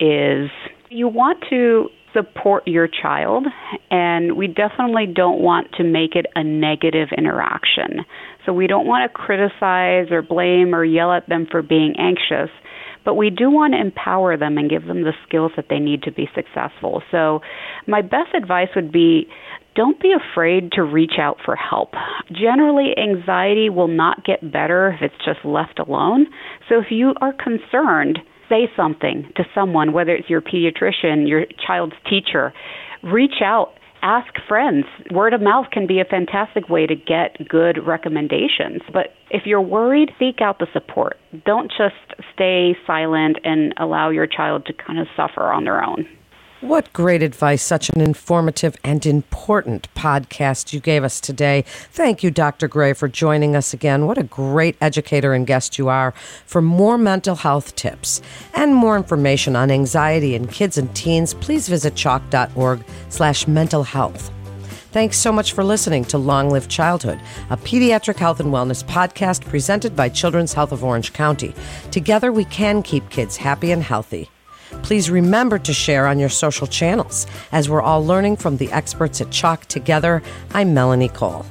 is 0.00 0.50
you 0.94 1.08
want 1.08 1.44
to 1.50 1.88
support 2.12 2.66
your 2.68 2.86
child, 2.88 3.44
and 3.90 4.36
we 4.36 4.46
definitely 4.46 5.06
don't 5.12 5.40
want 5.40 5.66
to 5.76 5.82
make 5.82 6.14
it 6.14 6.26
a 6.36 6.44
negative 6.44 7.08
interaction. 7.16 8.04
So 8.46 8.52
we 8.52 8.68
don't 8.68 8.86
want 8.86 9.10
to 9.10 9.18
criticize 9.18 10.12
or 10.12 10.22
blame 10.22 10.74
or 10.74 10.84
yell 10.84 11.12
at 11.12 11.28
them 11.28 11.48
for 11.50 11.60
being 11.60 11.94
anxious, 11.98 12.50
but 13.04 13.14
we 13.14 13.30
do 13.30 13.50
want 13.50 13.74
to 13.74 13.80
empower 13.80 14.36
them 14.36 14.56
and 14.56 14.70
give 14.70 14.86
them 14.86 15.02
the 15.02 15.12
skills 15.26 15.50
that 15.56 15.66
they 15.68 15.80
need 15.80 16.04
to 16.04 16.12
be 16.12 16.28
successful. 16.34 17.02
So 17.10 17.40
my 17.88 18.00
best 18.00 18.32
advice 18.34 18.68
would 18.76 18.92
be 18.92 19.26
don't 19.74 20.00
be 20.00 20.12
afraid 20.12 20.70
to 20.72 20.84
reach 20.84 21.14
out 21.18 21.38
for 21.44 21.56
help. 21.56 21.94
Generally, 22.30 22.94
anxiety 22.96 23.68
will 23.70 23.88
not 23.88 24.24
get 24.24 24.52
better 24.52 24.92
if 24.92 25.02
it's 25.02 25.24
just 25.24 25.44
left 25.44 25.80
alone. 25.80 26.26
So 26.68 26.78
if 26.78 26.86
you 26.90 27.14
are 27.20 27.32
concerned, 27.32 28.20
say 28.54 28.70
something 28.76 29.30
to 29.36 29.44
someone, 29.54 29.92
whether 29.92 30.14
it's 30.14 30.30
your 30.30 30.40
pediatrician, 30.40 31.28
your 31.28 31.44
child's 31.66 31.94
teacher. 32.08 32.52
Reach 33.02 33.42
out, 33.42 33.74
ask 34.02 34.32
friends. 34.46 34.84
Word 35.10 35.32
of 35.32 35.40
mouth 35.40 35.66
can 35.72 35.86
be 35.86 36.00
a 36.00 36.04
fantastic 36.04 36.68
way 36.68 36.86
to 36.86 36.94
get 36.94 37.48
good 37.48 37.78
recommendations. 37.84 38.82
But 38.92 39.14
if 39.30 39.42
you're 39.46 39.60
worried, 39.60 40.10
seek 40.18 40.40
out 40.40 40.58
the 40.58 40.66
support. 40.72 41.16
Don't 41.44 41.70
just 41.70 42.22
stay 42.32 42.76
silent 42.86 43.38
and 43.44 43.74
allow 43.78 44.10
your 44.10 44.26
child 44.26 44.66
to 44.66 44.72
kind 44.72 44.98
of 44.98 45.06
suffer 45.16 45.52
on 45.52 45.64
their 45.64 45.82
own. 45.82 46.06
What 46.64 46.90
great 46.94 47.22
advice. 47.22 47.62
Such 47.62 47.90
an 47.90 48.00
informative 48.00 48.74
and 48.82 49.04
important 49.04 49.86
podcast 49.94 50.72
you 50.72 50.80
gave 50.80 51.04
us 51.04 51.20
today. 51.20 51.62
Thank 51.66 52.22
you, 52.22 52.30
Dr. 52.30 52.68
Gray, 52.68 52.94
for 52.94 53.06
joining 53.06 53.54
us 53.54 53.74
again. 53.74 54.06
What 54.06 54.16
a 54.16 54.22
great 54.22 54.74
educator 54.80 55.34
and 55.34 55.46
guest 55.46 55.76
you 55.76 55.90
are. 55.90 56.12
For 56.46 56.62
more 56.62 56.96
mental 56.96 57.36
health 57.36 57.76
tips 57.76 58.22
and 58.54 58.74
more 58.74 58.96
information 58.96 59.56
on 59.56 59.70
anxiety 59.70 60.34
in 60.34 60.48
kids 60.48 60.78
and 60.78 60.92
teens, 60.96 61.34
please 61.34 61.68
visit 61.68 61.96
choc.org 61.96 62.82
slash 63.10 63.46
mental 63.46 63.82
health. 63.82 64.32
Thanks 64.90 65.18
so 65.18 65.30
much 65.30 65.52
for 65.52 65.64
listening 65.64 66.06
to 66.06 66.16
Long 66.16 66.48
Live 66.48 66.68
Childhood, 66.68 67.20
a 67.50 67.58
pediatric 67.58 68.16
health 68.16 68.40
and 68.40 68.48
wellness 68.48 68.82
podcast 68.82 69.46
presented 69.46 69.94
by 69.94 70.08
Children's 70.08 70.54
Health 70.54 70.72
of 70.72 70.82
Orange 70.82 71.12
County. 71.12 71.54
Together 71.90 72.32
we 72.32 72.46
can 72.46 72.82
keep 72.82 73.10
kids 73.10 73.36
happy 73.36 73.70
and 73.70 73.82
healthy. 73.82 74.30
Please 74.82 75.10
remember 75.10 75.58
to 75.58 75.72
share 75.72 76.06
on 76.06 76.18
your 76.18 76.28
social 76.28 76.66
channels. 76.66 77.26
As 77.52 77.68
we're 77.68 77.82
all 77.82 78.04
learning 78.04 78.36
from 78.36 78.56
the 78.56 78.70
experts 78.72 79.20
at 79.20 79.30
CHOC 79.30 79.66
together, 79.66 80.22
I'm 80.52 80.74
Melanie 80.74 81.08
Cole. 81.08 81.46